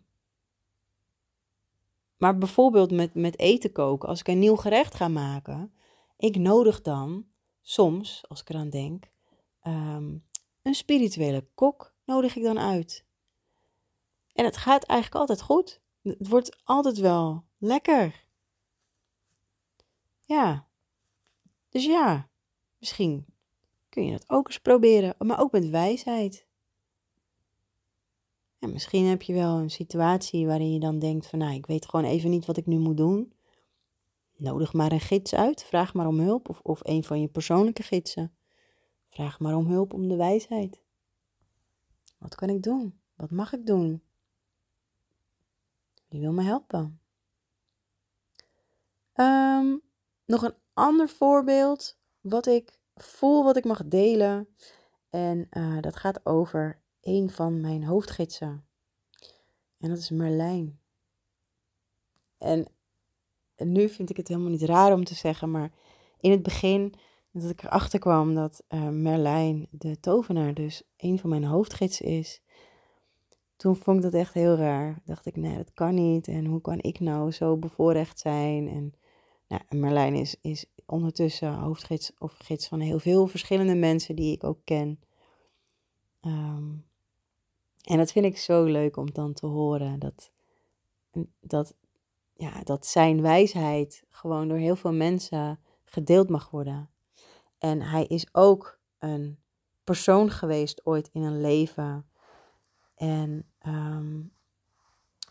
maar 2.17 2.37
bijvoorbeeld 2.37 2.91
met, 2.91 3.13
met 3.13 3.39
eten 3.39 3.71
koken, 3.71 4.09
als 4.09 4.19
ik 4.19 4.27
een 4.27 4.39
nieuw 4.39 4.55
gerecht 4.55 4.95
ga 4.95 5.07
maken, 5.07 5.73
ik 6.17 6.35
nodig 6.35 6.81
dan 6.81 7.25
soms, 7.61 8.23
als 8.27 8.41
ik 8.41 8.49
eraan 8.49 8.69
denk, 8.69 9.09
um, 9.63 10.23
een 10.61 10.73
spirituele 10.73 11.47
kok 11.53 11.93
nodig 12.05 12.35
ik 12.35 12.43
dan 12.43 12.59
uit. 12.59 13.05
En 14.33 14.45
het 14.45 14.57
gaat 14.57 14.83
eigenlijk 14.83 15.19
altijd 15.19 15.41
goed. 15.41 15.81
Het 16.01 16.27
wordt 16.27 16.61
altijd 16.63 16.97
wel 16.97 17.43
lekker. 17.57 18.25
Ja. 20.19 20.67
Dus 21.69 21.85
ja, 21.85 22.29
misschien 22.85 23.25
kun 23.89 24.05
je 24.05 24.11
dat 24.11 24.29
ook 24.29 24.47
eens 24.47 24.59
proberen, 24.59 25.15
maar 25.17 25.39
ook 25.39 25.51
met 25.51 25.69
wijsheid. 25.69 26.47
En 28.59 28.71
misschien 28.71 29.05
heb 29.05 29.21
je 29.21 29.33
wel 29.33 29.57
een 29.57 29.69
situatie 29.69 30.45
waarin 30.45 30.73
je 30.73 30.79
dan 30.79 30.99
denkt 30.99 31.27
van, 31.27 31.39
nou, 31.39 31.53
ik 31.53 31.65
weet 31.65 31.89
gewoon 31.89 32.05
even 32.05 32.29
niet 32.29 32.45
wat 32.45 32.57
ik 32.57 32.65
nu 32.65 32.77
moet 32.77 32.97
doen. 32.97 33.33
Nodig 34.37 34.73
maar 34.73 34.91
een 34.91 34.99
gids 34.99 35.33
uit, 35.33 35.63
vraag 35.63 35.93
maar 35.93 36.07
om 36.07 36.19
hulp 36.19 36.49
of, 36.49 36.59
of 36.59 36.79
een 36.83 37.03
van 37.03 37.21
je 37.21 37.27
persoonlijke 37.27 37.83
gidsen. 37.83 38.35
Vraag 39.09 39.39
maar 39.39 39.55
om 39.55 39.67
hulp 39.67 39.93
om 39.93 40.07
de 40.07 40.15
wijsheid. 40.15 40.81
Wat 42.17 42.35
kan 42.35 42.49
ik 42.49 42.63
doen? 42.63 42.99
Wat 43.15 43.31
mag 43.31 43.53
ik 43.53 43.65
doen? 43.65 44.03
Wie 46.07 46.21
wil 46.21 46.33
me 46.33 46.43
helpen? 46.43 46.99
Ehm, 49.13 49.77
nog 50.25 50.41
een 50.41 50.55
ander 50.73 51.09
voorbeeld 51.09 51.97
wat 52.25 52.47
ik 52.47 52.77
voel, 52.95 53.43
wat 53.43 53.57
ik 53.57 53.65
mag 53.65 53.85
delen. 53.85 54.47
En 55.09 55.47
uh, 55.51 55.81
dat 55.81 55.95
gaat 55.95 56.25
over 56.25 56.81
een 57.01 57.29
van 57.29 57.61
mijn 57.61 57.83
hoofdgidsen. 57.83 58.65
En 59.79 59.89
dat 59.89 59.97
is 59.97 60.09
Merlijn. 60.09 60.79
En, 62.37 62.67
nu 63.55 63.89
vind 63.89 64.09
ik 64.09 64.17
het 64.17 64.27
helemaal 64.27 64.49
niet 64.49 64.61
raar 64.61 64.93
om 64.93 65.03
te 65.03 65.15
zeggen, 65.15 65.51
maar 65.51 65.71
in 66.19 66.31
het 66.31 66.43
begin 66.43 66.93
dat 67.31 67.49
ik 67.49 67.63
erachter 67.63 67.99
kwam 67.99 68.35
dat 68.35 68.63
uh, 68.69 68.89
Merlijn, 68.89 69.67
de 69.71 69.99
tovenaar, 69.99 70.53
dus 70.53 70.83
een 70.97 71.19
van 71.19 71.29
mijn 71.29 71.43
hoofdgidsen 71.43 72.05
is. 72.05 72.41
Toen 73.55 73.75
vond 73.75 73.97
ik 73.97 74.03
dat 74.03 74.13
echt 74.13 74.33
heel 74.33 74.55
raar. 74.55 75.01
Dacht 75.05 75.25
ik, 75.25 75.35
nee, 75.35 75.57
dat 75.57 75.73
kan 75.73 75.93
niet. 75.93 76.27
En 76.27 76.45
hoe 76.45 76.61
kan 76.61 76.81
ik 76.81 76.99
nou 76.99 77.31
zo 77.31 77.57
bevoorrecht 77.57 78.19
zijn? 78.19 78.67
En 78.67 78.93
nou, 79.47 79.61
Merlijn 79.69 80.15
is, 80.15 80.35
is 80.41 80.65
ondertussen 80.85 81.53
hoofdgids 81.53 82.11
of 82.17 82.37
gids 82.37 82.67
van 82.67 82.79
heel 82.79 82.99
veel 82.99 83.27
verschillende 83.27 83.75
mensen 83.75 84.15
die 84.15 84.31
ik 84.31 84.43
ook 84.43 84.59
ken. 84.63 84.99
Ehm, 86.21 86.71
en 87.81 87.97
dat 87.97 88.11
vind 88.11 88.25
ik 88.25 88.37
zo 88.37 88.63
leuk 88.63 88.97
om 88.97 89.13
dan 89.13 89.33
te 89.33 89.45
horen. 89.45 89.99
Dat, 89.99 90.31
dat, 91.39 91.75
ja, 92.33 92.63
dat 92.63 92.85
zijn 92.85 93.21
wijsheid 93.21 94.03
gewoon 94.09 94.47
door 94.47 94.57
heel 94.57 94.75
veel 94.75 94.93
mensen 94.93 95.59
gedeeld 95.83 96.29
mag 96.29 96.49
worden. 96.49 96.89
En 97.57 97.81
hij 97.81 98.05
is 98.05 98.27
ook 98.31 98.79
een 98.99 99.39
persoon 99.83 100.29
geweest 100.29 100.85
ooit 100.85 101.09
in 101.13 101.21
een 101.21 101.41
leven. 101.41 102.09
En 102.95 103.45
ehm, 103.59 104.21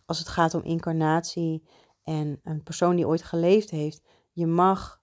als 0.06 0.18
het 0.18 0.28
gaat 0.28 0.54
om 0.54 0.62
incarnatie 0.62 1.64
en 2.02 2.40
een 2.42 2.62
persoon 2.62 2.96
die 2.96 3.06
ooit 3.06 3.22
geleefd 3.22 3.70
heeft, 3.70 4.02
je 4.32 4.46
mag 4.46 5.02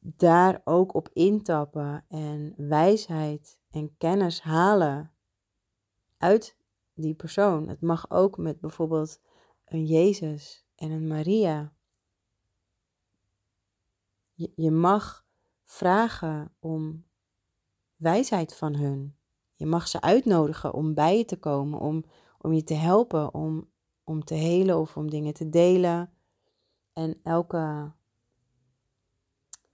daar 0.00 0.60
ook 0.64 0.94
op 0.94 1.08
intappen 1.12 2.04
en 2.08 2.54
wijsheid 2.56 3.58
en 3.70 3.96
kennis 3.96 4.42
halen 4.42 5.12
uit 6.18 6.56
die 6.94 7.14
persoon. 7.14 7.68
Het 7.68 7.80
mag 7.80 8.10
ook 8.10 8.36
met 8.36 8.60
bijvoorbeeld 8.60 9.20
een 9.64 9.86
Jezus 9.86 10.66
en 10.74 10.90
een 10.90 11.06
Maria. 11.06 11.72
Je, 14.32 14.52
je 14.54 14.70
mag 14.70 15.26
vragen 15.64 16.54
om 16.58 17.04
wijsheid 17.96 18.56
van 18.56 18.74
hun. 18.74 19.16
Je 19.54 19.66
mag 19.66 19.88
ze 19.88 20.00
uitnodigen 20.00 20.74
om 20.74 20.94
bij 20.94 21.18
je 21.18 21.24
te 21.24 21.38
komen, 21.38 21.80
om, 21.80 22.04
om 22.38 22.52
je 22.52 22.64
te 22.64 22.74
helpen, 22.74 23.34
om, 23.34 23.70
om 24.04 24.24
te 24.24 24.34
helen 24.34 24.78
of 24.78 24.96
om 24.96 25.10
dingen 25.10 25.34
te 25.34 25.48
delen. 25.48 26.12
En 26.92 27.20
elke, 27.22 27.92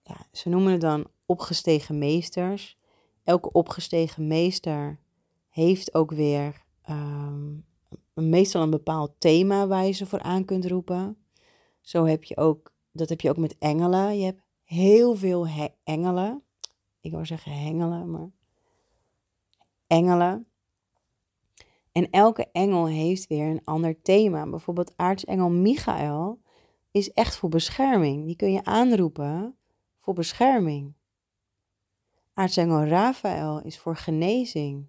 ja, 0.06 0.26
ze 0.32 0.48
noemen 0.48 0.72
het 0.72 0.80
dan 0.80 1.06
opgestegen 1.26 1.98
meesters. 1.98 2.78
Elke 3.24 3.52
opgestegen 3.52 4.26
meester 4.26 4.98
heeft 5.48 5.94
ook 5.94 6.10
weer 6.10 6.64
um, 6.90 7.64
meestal 8.14 8.62
een 8.62 8.70
bepaald 8.70 9.14
thema 9.18 9.66
waar 9.66 9.84
je 9.84 9.92
ze 9.92 10.06
voor 10.06 10.22
aan 10.22 10.44
kunt 10.44 10.66
roepen. 10.66 11.16
Zo 11.80 12.04
heb 12.04 12.24
je 12.24 12.36
ook, 12.36 12.72
dat 12.92 13.08
heb 13.08 13.20
je 13.20 13.30
ook 13.30 13.36
met 13.36 13.58
engelen. 13.58 14.18
Je 14.18 14.24
hebt 14.24 14.42
heel 14.64 15.14
veel 15.14 15.46
engelen. 15.84 16.42
Ik 17.00 17.12
wou 17.12 17.26
zeggen 17.26 17.52
hengelen, 17.52 18.10
maar 18.10 18.30
engelen. 19.86 20.46
En 21.92 22.10
elke 22.10 22.48
engel 22.52 22.86
heeft 22.86 23.26
weer 23.26 23.46
een 23.46 23.64
ander 23.64 24.02
thema. 24.02 24.50
Bijvoorbeeld 24.50 24.92
aartsengel 24.96 25.50
Michael 25.50 26.40
is 26.90 27.12
echt 27.12 27.36
voor 27.36 27.48
bescherming. 27.48 28.26
Die 28.26 28.36
kun 28.36 28.52
je 28.52 28.64
aanroepen 28.64 29.56
voor 30.06 30.14
bescherming. 30.14 30.94
Aartsengel 32.34 32.84
Raphaël 32.84 33.62
is 33.62 33.78
voor 33.78 33.96
genezing. 33.96 34.86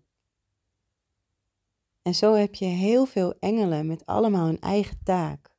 En 2.02 2.16
zo 2.16 2.34
heb 2.34 2.56
je 2.56 2.66
heel 2.66 3.06
veel 3.06 3.34
engelen 3.40 3.88
met 3.88 4.06
allemaal 4.06 4.46
hun 4.46 4.60
eigen 4.60 5.00
taak. 5.04 5.56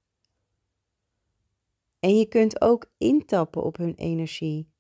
En 2.01 2.17
je 2.17 2.27
kunt 2.27 2.61
ook 2.61 2.91
intappen 2.99 3.63
op 3.63 3.77
hun 3.77 3.95
energie 3.95 4.71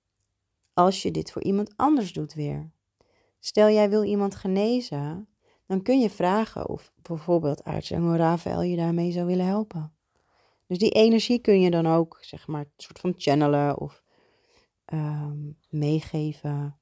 als 0.75 1.03
je 1.03 1.11
dit 1.11 1.33
voor 1.33 1.43
iemand 1.43 1.73
anders 1.77 2.13
doet 2.13 2.35
weer. 2.35 2.71
Stel 3.39 3.69
jij 3.69 3.91
wil 3.91 4.05
iemand 4.05 4.35
genezen, 4.35 5.29
dan 5.67 5.83
kun 5.83 6.01
je 6.01 6.11
vragen 6.11 6.69
of 6.69 6.93
bijvoorbeeld 7.03 7.65
aartsengel 7.65 8.15
Rafael 8.15 8.63
je 8.63 8.77
daarmee 8.77 9.13
zou 9.13 9.27
willen 9.27 9.47
helpen. 9.47 9.95
Dus 10.67 10.79
die 10.79 10.91
energie 10.91 11.39
kun 11.39 11.61
je 11.61 11.71
dan 11.71 11.87
ook, 11.87 12.19
zeg 12.21 12.47
maar, 12.47 12.67
soort 12.77 12.99
van 12.99 13.15
channelen 13.17 13.79
of 13.79 14.07
ehm, 14.89 15.39
meegeven, 15.69 16.79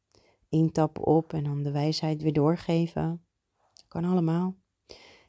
intappen 0.49 1.05
op 1.05 1.33
en 1.33 1.45
dan 1.45 1.63
de 1.63 1.71
wijsheid 1.71 2.23
weer 2.23 2.33
doorgeven. 2.33 3.25
kan 3.89 4.05
allemaal. 4.05 4.57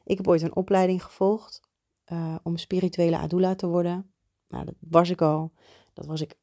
Ik 0.04 0.16
heb 0.16 0.28
ooit 0.28 0.42
een 0.42 0.56
opleiding 0.56 1.04
gevolgd 1.04 1.60
uh, 2.12 2.34
om 2.42 2.56
spirituele 2.56 3.18
adula 3.18 3.54
te 3.54 3.66
worden. 3.66 4.12
Nou, 4.48 4.64
dat 4.64 4.74
was 4.80 5.10
ik 5.10 5.22
al. 5.22 5.52
Dat 5.92 6.06
was 6.06 6.20
ik 6.20 6.36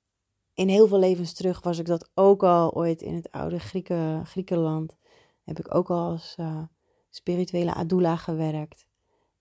in 0.53 0.69
heel 0.69 0.87
veel 0.87 0.99
levens 0.99 1.33
terug, 1.33 1.61
was 1.61 1.77
ik 1.77 1.85
dat 1.85 2.09
ook 2.13 2.43
al 2.43 2.73
ooit 2.73 3.01
in 3.01 3.13
het 3.13 3.31
oude 3.31 3.59
Grieken, 3.59 4.25
Griekenland. 4.25 4.97
Heb 5.43 5.59
ik 5.59 5.75
ook 5.75 5.89
al 5.89 6.09
als 6.09 6.35
uh, 6.39 6.61
spirituele 7.09 7.73
adula 7.73 8.15
gewerkt. 8.15 8.85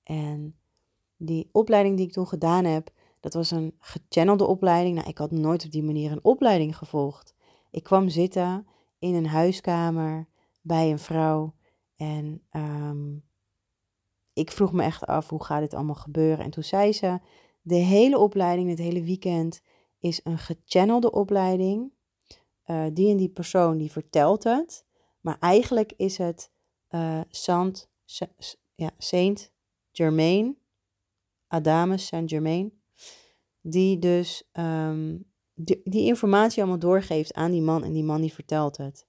En 0.02 0.56
die 1.16 1.48
opleiding 1.52 1.96
die 1.96 2.06
ik 2.06 2.12
toen 2.12 2.28
gedaan 2.28 2.64
heb, 2.64 2.90
dat 3.24 3.34
was 3.34 3.50
een 3.50 3.74
gechannelde 3.78 4.46
opleiding. 4.46 4.96
Nou, 4.96 5.08
ik 5.08 5.18
had 5.18 5.30
nooit 5.30 5.64
op 5.64 5.70
die 5.70 5.82
manier 5.82 6.12
een 6.12 6.24
opleiding 6.24 6.76
gevolgd. 6.76 7.34
Ik 7.70 7.82
kwam 7.82 8.08
zitten 8.08 8.66
in 8.98 9.14
een 9.14 9.26
huiskamer 9.26 10.28
bij 10.62 10.90
een 10.90 10.98
vrouw 10.98 11.54
en 11.96 12.42
um, 12.52 13.24
ik 14.32 14.50
vroeg 14.50 14.72
me 14.72 14.82
echt 14.82 15.06
af 15.06 15.28
hoe 15.28 15.44
gaat 15.44 15.60
dit 15.60 15.74
allemaal 15.74 15.94
gebeuren. 15.94 16.44
En 16.44 16.50
toen 16.50 16.62
zei 16.62 16.92
ze, 16.92 17.20
de 17.62 17.74
hele 17.74 18.18
opleiding, 18.18 18.68
het 18.68 18.78
hele 18.78 19.02
weekend, 19.02 19.62
is 19.98 20.20
een 20.24 20.38
gechannelde 20.38 21.12
opleiding. 21.12 21.92
Uh, 22.66 22.84
die 22.92 23.10
en 23.10 23.16
die 23.16 23.28
persoon 23.28 23.76
die 23.76 23.90
vertelt 23.90 24.44
het. 24.44 24.86
Maar 25.20 25.36
eigenlijk 25.38 25.92
is 25.96 26.18
het 26.18 26.50
uh, 26.90 27.20
Saint, 27.28 27.90
ja, 28.74 28.90
Saint 28.98 29.52
Germain, 29.92 30.58
Adamus 31.46 32.06
Saint 32.06 32.30
Germain, 32.30 32.72
die 33.66 33.98
dus 33.98 34.50
um, 34.52 35.24
die, 35.54 36.04
informatie 36.06 36.62
allemaal 36.62 36.78
doorgeeft 36.78 37.34
aan 37.34 37.50
die 37.50 37.62
man 37.62 37.84
en 37.84 37.92
die 37.92 38.04
man 38.04 38.20
die 38.20 38.32
vertelt 38.32 38.76
het. 38.76 39.06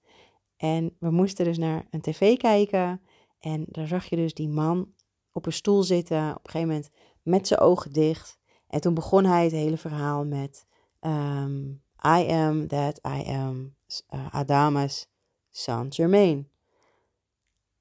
En 0.56 0.96
we 0.98 1.10
moesten 1.10 1.44
dus 1.44 1.58
naar 1.58 1.86
een 1.90 2.00
tv 2.00 2.36
kijken 2.36 3.00
en 3.38 3.64
daar 3.68 3.86
zag 3.86 4.04
je 4.04 4.16
dus 4.16 4.34
die 4.34 4.48
man 4.48 4.92
op 5.32 5.46
een 5.46 5.52
stoel 5.52 5.82
zitten, 5.82 6.30
op 6.30 6.44
een 6.44 6.50
gegeven 6.50 6.68
moment 6.68 6.90
met 7.22 7.46
zijn 7.46 7.60
ogen 7.60 7.92
dicht. 7.92 8.38
En 8.68 8.80
toen 8.80 8.94
begon 8.94 9.24
hij 9.24 9.44
het 9.44 9.52
hele 9.52 9.76
verhaal 9.76 10.24
met 10.24 10.66
um, 11.00 11.82
I 12.06 12.28
am 12.30 12.66
that 12.66 13.00
I 13.06 13.22
am 13.30 13.74
uh, 14.14 14.34
Adamus 14.34 15.08
Saint 15.50 15.94
Germain. 15.94 16.50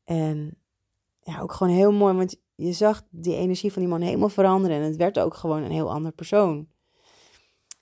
En 0.04 0.58
ja, 1.22 1.40
ook 1.40 1.52
gewoon 1.52 1.74
heel 1.74 1.92
mooi, 1.92 2.14
want 2.14 2.42
je 2.56 2.74
zag 2.74 3.04
die 3.10 3.36
energie 3.36 3.72
van 3.72 3.82
die 3.82 3.92
man 3.92 4.02
helemaal 4.02 4.30
veranderen. 4.30 4.78
En 4.78 4.84
het 4.84 4.96
werd 4.96 5.20
ook 5.20 5.34
gewoon 5.34 5.64
een 5.64 5.72
heel 5.72 5.92
ander 5.92 6.12
persoon. 6.12 6.68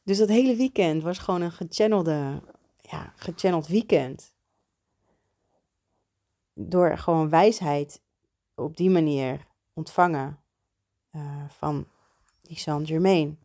Dus 0.04 0.18
dat 0.18 0.30
hele 0.30 0.56
weekend 0.56 1.04
was 1.04 1.18
gewoon 1.18 1.42
een 1.42 1.52
gechannelde, 1.52 2.42
ja, 2.82 3.14
gechanneld 3.16 3.68
weekend. 3.68 4.34
Door 6.54 6.98
gewoon 6.98 7.30
wijsheid 7.30 8.02
op 8.56 8.78
die 8.78 8.90
manier 8.90 9.48
ontvangen 9.74 10.40
uh, 11.12 11.50
van 11.50 11.88
die 12.42 12.58
Saint 12.58 12.88
Germain. 12.88 13.40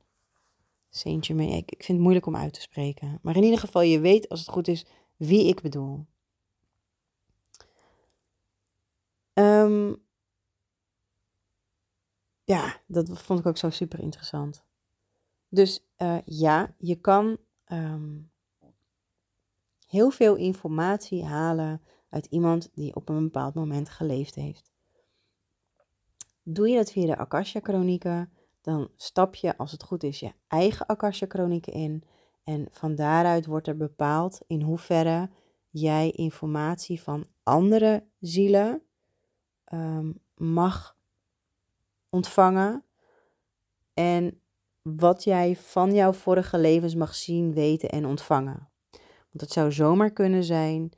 Saint 0.90 1.26
Germain, 1.26 1.50
ik, 1.50 1.70
ik 1.70 1.82
vind 1.84 1.88
het 1.88 1.98
moeilijk 1.98 2.26
om 2.26 2.36
uit 2.36 2.52
te 2.52 2.60
spreken. 2.60 3.18
Maar 3.22 3.36
in 3.36 3.42
ieder 3.42 3.58
geval, 3.58 3.82
je 3.82 4.00
weet 4.00 4.28
als 4.28 4.40
het 4.40 4.48
goed 4.48 4.68
is 4.68 4.86
wie 5.16 5.48
ik 5.48 5.60
bedoel. 5.60 6.06
Um, 9.34 10.02
ja, 12.48 12.80
dat 12.86 13.22
vond 13.22 13.40
ik 13.40 13.46
ook 13.46 13.56
zo 13.56 13.70
super 13.70 14.00
interessant. 14.00 14.64
Dus 15.48 15.88
uh, 15.98 16.18
ja, 16.24 16.74
je 16.78 16.96
kan 16.96 17.38
um, 17.72 18.30
heel 19.86 20.10
veel 20.10 20.36
informatie 20.36 21.24
halen 21.24 21.82
uit 22.10 22.26
iemand 22.26 22.68
die 22.74 22.94
op 22.94 23.08
een 23.08 23.22
bepaald 23.22 23.54
moment 23.54 23.88
geleefd 23.88 24.34
heeft. 24.34 24.72
Doe 26.42 26.68
je 26.68 26.76
dat 26.76 26.92
via 26.92 27.06
de 27.06 27.16
Akasha-chronieken, 27.16 28.32
dan 28.60 28.90
stap 28.96 29.34
je, 29.34 29.56
als 29.56 29.72
het 29.72 29.82
goed 29.82 30.02
is, 30.02 30.20
je 30.20 30.32
eigen 30.46 30.86
Akasha-chronieken 30.86 31.72
in. 31.72 32.04
En 32.44 32.68
van 32.70 32.94
daaruit 32.94 33.46
wordt 33.46 33.66
er 33.66 33.76
bepaald 33.76 34.40
in 34.46 34.62
hoeverre 34.62 35.30
jij 35.70 36.10
informatie 36.10 37.02
van 37.02 37.26
andere 37.42 38.04
zielen 38.18 38.82
um, 39.72 40.20
mag 40.34 40.97
ontvangen. 42.10 42.82
en 43.94 44.40
wat 44.82 45.24
jij 45.24 45.56
van 45.56 45.94
jouw 45.94 46.12
vorige 46.12 46.58
levens 46.58 46.94
mag 46.94 47.14
zien, 47.14 47.52
weten 47.52 47.88
en 47.88 48.06
ontvangen. 48.06 48.68
Want 49.28 49.40
het 49.40 49.52
zou 49.52 49.72
zomaar 49.72 50.10
kunnen 50.10 50.44
zijn, 50.44 50.92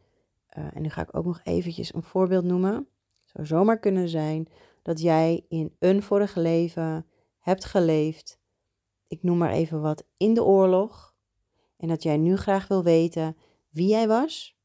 uh, 0.59 0.77
en 0.77 0.83
nu 0.83 0.89
ga 0.89 1.03
ik 1.03 1.17
ook 1.17 1.25
nog 1.25 1.41
eventjes 1.43 1.95
een 1.95 2.03
voorbeeld 2.03 2.45
noemen. 2.45 2.75
Het 2.75 3.31
zou 3.33 3.47
zomaar 3.47 3.79
kunnen 3.79 4.09
zijn 4.09 4.49
dat 4.83 5.01
jij 5.01 5.45
in 5.49 5.77
een 5.79 6.03
vorige 6.03 6.41
leven 6.41 7.07
hebt 7.39 7.65
geleefd, 7.65 8.39
ik 9.07 9.23
noem 9.23 9.39
maar 9.39 9.51
even 9.51 9.81
wat, 9.81 10.05
in 10.17 10.35
de 10.35 10.45
oorlog. 10.45 11.15
En 11.77 11.89
dat 11.89 12.03
jij 12.03 12.17
nu 12.17 12.37
graag 12.37 12.69
wil 12.69 12.83
weten 12.83 13.37
wie 13.69 13.89
jij 13.89 14.09
was. 14.09 14.59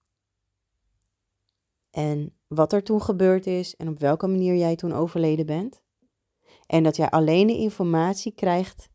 En 1.89 2.37
wat 2.47 2.73
er 2.73 2.83
toen 2.83 3.01
gebeurd 3.01 3.47
is 3.47 3.75
en 3.75 3.87
op 3.87 3.99
welke 3.99 4.27
manier 4.27 4.55
jij 4.55 4.75
toen 4.75 4.93
overleden 4.93 5.45
bent. 5.45 5.83
En 6.65 6.83
dat 6.83 6.95
jij 6.95 7.09
alleen 7.09 7.47
de 7.47 7.57
informatie 7.57 8.31
krijgt 8.31 8.89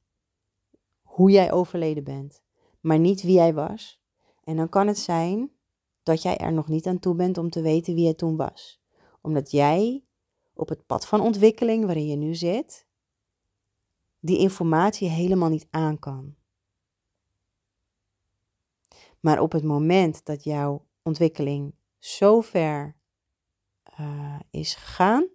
hoe 1.02 1.30
jij 1.30 1.52
overleden 1.52 2.04
bent, 2.04 2.42
maar 2.80 2.98
niet 2.98 3.22
wie 3.22 3.34
jij 3.34 3.54
was. 3.54 4.00
En 4.44 4.56
dan 4.56 4.68
kan 4.68 4.86
het 4.86 4.98
zijn 4.98 5.50
dat 6.02 6.22
jij 6.22 6.36
er 6.36 6.52
nog 6.52 6.68
niet 6.68 6.86
aan 6.86 6.98
toe 6.98 7.14
bent 7.14 7.38
om 7.38 7.50
te 7.50 7.62
weten 7.62 7.94
wie 7.94 8.04
jij 8.04 8.14
toen 8.14 8.36
was. 8.36 8.80
Omdat 9.20 9.50
jij 9.50 10.04
op 10.54 10.68
het 10.68 10.86
pad 10.86 11.06
van 11.06 11.20
ontwikkeling 11.20 11.84
waarin 11.84 12.06
je 12.06 12.16
nu 12.16 12.34
zit, 12.34 12.86
die 14.20 14.38
informatie 14.38 15.08
helemaal 15.08 15.48
niet 15.48 15.66
aan 15.70 15.98
kan. 15.98 16.34
Maar 19.20 19.40
op 19.40 19.52
het 19.52 19.64
moment 19.64 20.24
dat 20.24 20.44
jouw 20.44 20.86
ontwikkeling 21.02 21.74
zo 21.98 22.40
ver 22.40 22.96
uh, 24.00 24.40
is 24.50 24.74
gegaan, 24.74 25.28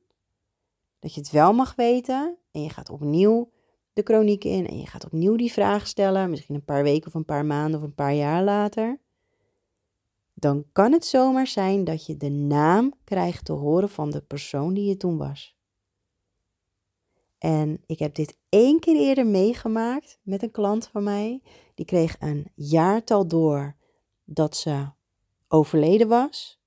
dat 1.06 1.14
je 1.14 1.20
het 1.20 1.32
wel 1.32 1.54
mag 1.54 1.76
weten 1.76 2.38
en 2.52 2.62
je 2.62 2.70
gaat 2.70 2.90
opnieuw 2.90 3.52
de 3.94 4.02
chroniek 4.04 4.44
in 4.44 4.68
en 4.68 4.78
je 4.78 4.88
gaat 4.88 5.06
opnieuw 5.06 5.36
die 5.36 5.52
vraag 5.52 5.88
stellen, 5.88 6.30
misschien 6.30 6.56
een 6.56 6.66
paar 6.66 6.84
weken 6.84 7.08
of 7.08 7.14
een 7.14 7.26
paar 7.26 7.46
maanden 7.46 7.80
of 7.80 7.86
een 7.86 7.96
paar 7.96 8.14
jaar 8.14 8.44
later, 8.44 9.00
dan 10.34 10.66
kan 10.72 10.92
het 10.92 11.06
zomaar 11.06 11.48
zijn 11.48 11.84
dat 11.84 12.06
je 12.06 12.18
de 12.18 12.30
naam 12.30 12.94
krijgt 13.04 13.46
te 13.46 13.52
horen 13.52 13.90
van 13.90 14.10
de 14.10 14.22
persoon 14.22 14.74
die 14.74 14.86
je 14.86 14.98
toen 14.98 15.18
was. 15.18 15.58
En 17.38 17.84
ik 17.86 18.00
heb 18.00 18.16
dit 18.16 18.38
één 18.50 18.80
keer 18.80 18.96
eerder 18.96 19.28
meegemaakt 19.28 20.20
met 20.22 20.44
een 20.44 20.52
klant 20.52 20.88
van 20.88 21.04
mij. 21.04 21.42
Die 21.76 21.86
kreeg 21.86 22.16
een 22.20 22.52
jaartal 22.56 23.28
door 23.28 23.76
dat 24.24 24.56
ze 24.56 24.86
overleden 25.48 26.08
was. 26.08 26.64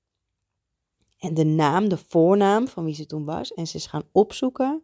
En 1.19 1.33
de 1.33 1.43
naam, 1.45 1.89
de 1.89 1.97
voornaam 1.97 2.67
van 2.67 2.83
wie 2.83 2.93
ze 2.93 3.05
toen 3.05 3.23
was. 3.23 3.53
En 3.53 3.67
ze 3.67 3.75
is 3.75 3.85
gaan 3.85 4.07
opzoeken. 4.11 4.83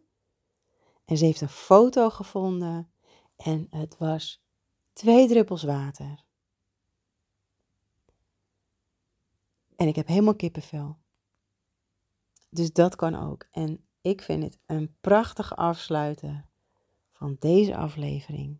En 1.04 1.16
ze 1.16 1.24
heeft 1.24 1.40
een 1.40 1.48
foto 1.48 2.10
gevonden. 2.10 2.90
En 3.36 3.66
het 3.70 3.98
was 3.98 4.44
twee 4.92 5.28
druppels 5.28 5.62
water. 5.62 6.24
En 9.76 9.88
ik 9.88 9.96
heb 9.96 10.06
helemaal 10.06 10.36
kippenvel. 10.36 10.96
Dus 12.48 12.72
dat 12.72 12.96
kan 12.96 13.14
ook. 13.14 13.46
En 13.50 13.84
ik 14.00 14.22
vind 14.22 14.42
het 14.42 14.58
een 14.66 14.96
prachtig 15.00 15.56
afsluiten 15.56 16.48
van 17.12 17.36
deze 17.38 17.76
aflevering 17.76 18.58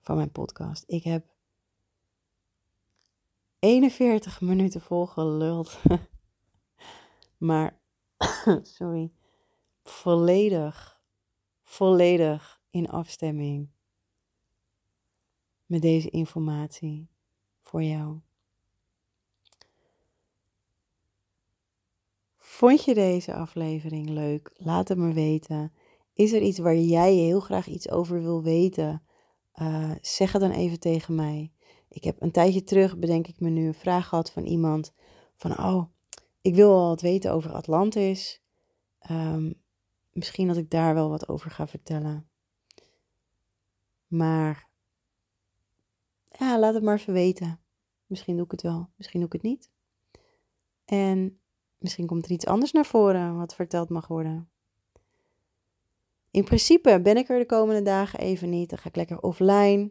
van 0.00 0.16
mijn 0.16 0.30
podcast. 0.30 0.84
Ik 0.86 1.04
heb 1.04 1.26
41 3.58 4.40
minuten 4.40 4.80
vol 4.80 5.06
geluld. 5.06 5.78
maar, 7.40 7.80
sorry, 8.62 9.12
volledig, 9.82 11.00
volledig 11.62 12.60
in 12.70 12.88
afstemming 12.88 13.68
met 15.66 15.82
deze 15.82 16.10
informatie 16.10 17.08
voor 17.60 17.82
jou. 17.82 18.20
Vond 22.36 22.84
je 22.84 22.94
deze 22.94 23.34
aflevering 23.34 24.08
leuk? 24.08 24.50
Laat 24.54 24.88
het 24.88 24.98
me 24.98 25.12
weten. 25.12 25.72
Is 26.12 26.32
er 26.32 26.42
iets 26.42 26.58
waar 26.58 26.76
jij 26.76 27.14
heel 27.14 27.40
graag 27.40 27.66
iets 27.66 27.90
over 27.90 28.22
wil 28.22 28.42
weten? 28.42 29.02
Uh, 29.54 29.90
zeg 30.00 30.32
het 30.32 30.40
dan 30.40 30.50
even 30.50 30.80
tegen 30.80 31.14
mij. 31.14 31.52
Ik 31.88 32.04
heb 32.04 32.22
een 32.22 32.30
tijdje 32.30 32.62
terug, 32.62 32.98
bedenk 32.98 33.26
ik 33.26 33.40
me 33.40 33.48
nu, 33.48 33.66
een 33.66 33.74
vraag 33.74 34.08
gehad 34.08 34.30
van 34.30 34.44
iemand. 34.44 34.92
Van, 35.36 35.58
oh, 35.58 35.84
ik 36.40 36.54
wil 36.54 36.68
wel 36.68 36.88
wat 36.88 37.00
weten 37.00 37.32
over 37.32 37.52
Atlantis. 37.52 38.42
Um, 39.10 39.62
misschien 40.12 40.48
dat 40.48 40.56
ik 40.56 40.70
daar 40.70 40.94
wel 40.94 41.08
wat 41.08 41.28
over 41.28 41.50
ga 41.50 41.66
vertellen. 41.66 42.28
Maar, 44.06 44.68
ja, 46.38 46.58
laat 46.58 46.74
het 46.74 46.82
maar 46.82 46.96
even 46.96 47.12
weten. 47.12 47.60
Misschien 48.06 48.36
doe 48.36 48.44
ik 48.44 48.50
het 48.50 48.62
wel, 48.62 48.90
misschien 48.96 49.20
doe 49.20 49.28
ik 49.28 49.34
het 49.34 49.42
niet. 49.42 49.70
En 50.84 51.40
Misschien 51.80 52.06
komt 52.06 52.24
er 52.24 52.30
iets 52.30 52.46
anders 52.46 52.72
naar 52.72 52.86
voren 52.86 53.36
wat 53.36 53.54
verteld 53.54 53.88
mag 53.88 54.06
worden. 54.06 54.50
In 56.30 56.44
principe 56.44 57.00
ben 57.02 57.16
ik 57.16 57.28
er 57.28 57.38
de 57.38 57.46
komende 57.46 57.82
dagen 57.82 58.18
even 58.18 58.50
niet. 58.50 58.70
Dan 58.70 58.78
ga 58.78 58.88
ik 58.88 58.96
lekker 58.96 59.20
offline. 59.20 59.90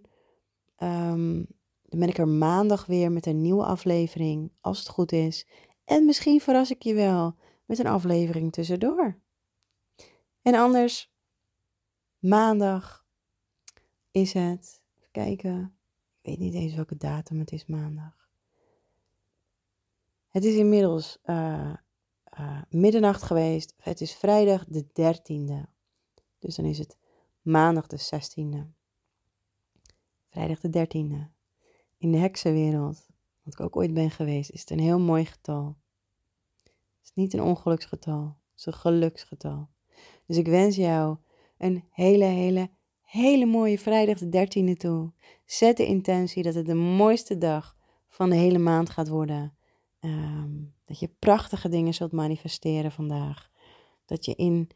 Um, 0.77 1.47
dan 1.85 1.99
ben 1.99 2.09
ik 2.09 2.17
er 2.17 2.27
maandag 2.27 2.85
weer 2.85 3.11
met 3.11 3.25
een 3.25 3.41
nieuwe 3.41 3.63
aflevering, 3.63 4.51
als 4.61 4.79
het 4.79 4.87
goed 4.87 5.11
is. 5.11 5.47
En 5.89 6.05
misschien 6.05 6.41
verras 6.41 6.71
ik 6.71 6.83
je 6.83 6.93
wel 6.93 7.35
met 7.65 7.79
een 7.79 7.87
aflevering 7.87 8.51
tussendoor. 8.51 9.19
En 10.41 10.55
anders, 10.55 11.11
maandag 12.19 13.05
is 14.11 14.33
het. 14.33 14.81
Even 14.97 15.11
kijken. 15.11 15.77
Ik 16.21 16.29
weet 16.29 16.39
niet 16.39 16.53
eens 16.53 16.75
welke 16.75 16.97
datum 16.97 17.39
het 17.39 17.51
is 17.51 17.65
maandag. 17.65 18.29
Het 20.27 20.43
is 20.45 20.55
inmiddels 20.55 21.17
uh, 21.25 21.73
uh, 22.39 22.61
middernacht 22.69 23.23
geweest. 23.23 23.73
Het 23.77 24.01
is 24.01 24.15
vrijdag 24.15 24.65
de 24.65 24.83
13e. 24.83 25.69
Dus 26.39 26.55
dan 26.55 26.65
is 26.65 26.77
het 26.77 26.97
maandag 27.41 27.87
de 27.87 27.99
16e. 27.99 28.71
Vrijdag 30.29 30.59
de 30.59 30.87
13e. 30.87 31.31
In 31.97 32.11
de 32.11 32.17
heksenwereld, 32.17 33.08
wat 33.49 33.59
ik 33.59 33.65
ook 33.65 33.81
ooit 33.81 33.93
ben 33.93 34.11
geweest, 34.11 34.49
is 34.49 34.59
het 34.59 34.69
een 34.69 34.79
heel 34.79 34.99
mooi 34.99 35.25
getal. 35.25 35.77
Het 36.63 37.03
is 37.03 37.11
niet 37.13 37.33
een 37.33 37.41
ongeluksgetal, 37.41 38.23
het 38.23 38.59
is 38.59 38.65
een 38.65 38.73
geluksgetal. 38.73 39.69
Dus 40.25 40.37
ik 40.37 40.47
wens 40.47 40.75
jou 40.75 41.17
een 41.57 41.83
hele, 41.89 42.25
hele, 42.25 42.69
hele 43.01 43.45
mooie 43.45 43.79
vrijdag 43.79 44.17
de 44.17 44.47
13e 44.47 44.77
toe. 44.77 45.11
Zet 45.45 45.77
de 45.77 45.85
intentie 45.85 46.43
dat 46.43 46.53
het 46.53 46.65
de 46.65 46.73
mooiste 46.73 47.37
dag 47.37 47.77
van 48.07 48.29
de 48.29 48.35
hele 48.35 48.57
maand 48.57 48.89
gaat 48.89 49.07
worden. 49.07 49.53
Ehm, 49.99 50.51
dat 50.85 50.99
je 50.99 51.15
prachtige 51.19 51.69
dingen 51.69 51.93
zult 51.93 52.11
manifesteren 52.11 52.91
vandaag. 52.91 53.49
Dat 54.05 54.25
je 54.25 54.35
in 54.35 54.69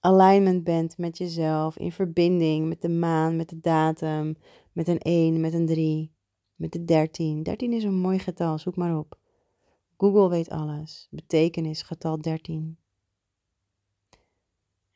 alignment 0.00 0.64
bent 0.64 0.98
met 0.98 1.18
jezelf, 1.18 1.78
in 1.78 1.92
verbinding 1.92 2.68
met 2.68 2.80
de 2.80 2.88
maan, 2.88 3.36
met 3.36 3.48
de 3.48 3.60
datum, 3.60 4.36
met 4.72 4.88
een 4.88 5.00
1, 5.00 5.40
met 5.40 5.54
een 5.54 5.66
3, 5.66 6.15
met 6.56 6.72
de 6.72 6.84
13. 6.84 7.42
13 7.42 7.72
is 7.72 7.84
een 7.84 7.98
mooi 7.98 8.18
getal, 8.18 8.58
zoek 8.58 8.76
maar 8.76 8.98
op. 8.98 9.18
Google 9.96 10.28
weet 10.28 10.50
alles. 10.50 11.08
Betekenis, 11.10 11.82
getal 11.82 12.20
13. 12.20 12.78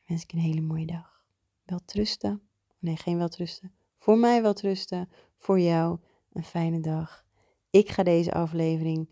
Wens 0.07 0.23
ik 0.23 0.33
een 0.33 0.39
hele 0.39 0.61
mooie 0.61 0.87
dag. 0.87 1.25
Wel 1.65 1.81
trusten. 1.85 2.43
Nee, 2.79 2.97
geen 2.97 3.19
wel 3.19 3.29
trusten. 3.29 3.73
Voor 3.99 4.19
mij 4.19 4.43
wel 4.43 4.55
trusten. 4.55 5.09
Voor 5.37 5.61
jou 5.61 5.99
een 6.33 6.45
fijne 6.45 6.81
dag. 6.81 7.25
Ik 7.71 7.89
ga 7.89 8.03
deze 8.03 8.33
aflevering 8.33 9.09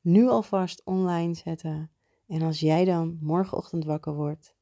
nu 0.00 0.28
alvast 0.28 0.84
online 0.84 1.34
zetten. 1.34 1.90
En 2.26 2.42
als 2.42 2.60
jij 2.60 2.84
dan 2.84 3.18
morgenochtend 3.20 3.84
wakker 3.84 4.14
wordt, 4.14 4.54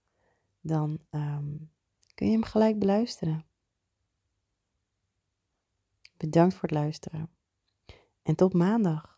dan 0.60 0.98
ehm, 1.10 1.56
kun 2.14 2.26
je 2.26 2.32
hem 2.32 2.44
gelijk 2.44 2.78
beluisteren. 2.78 3.44
Bedankt 6.16 6.54
voor 6.54 6.68
het 6.68 6.78
luisteren. 6.78 7.30
En 8.22 8.34
tot 8.34 8.52
maandag. 8.52 9.15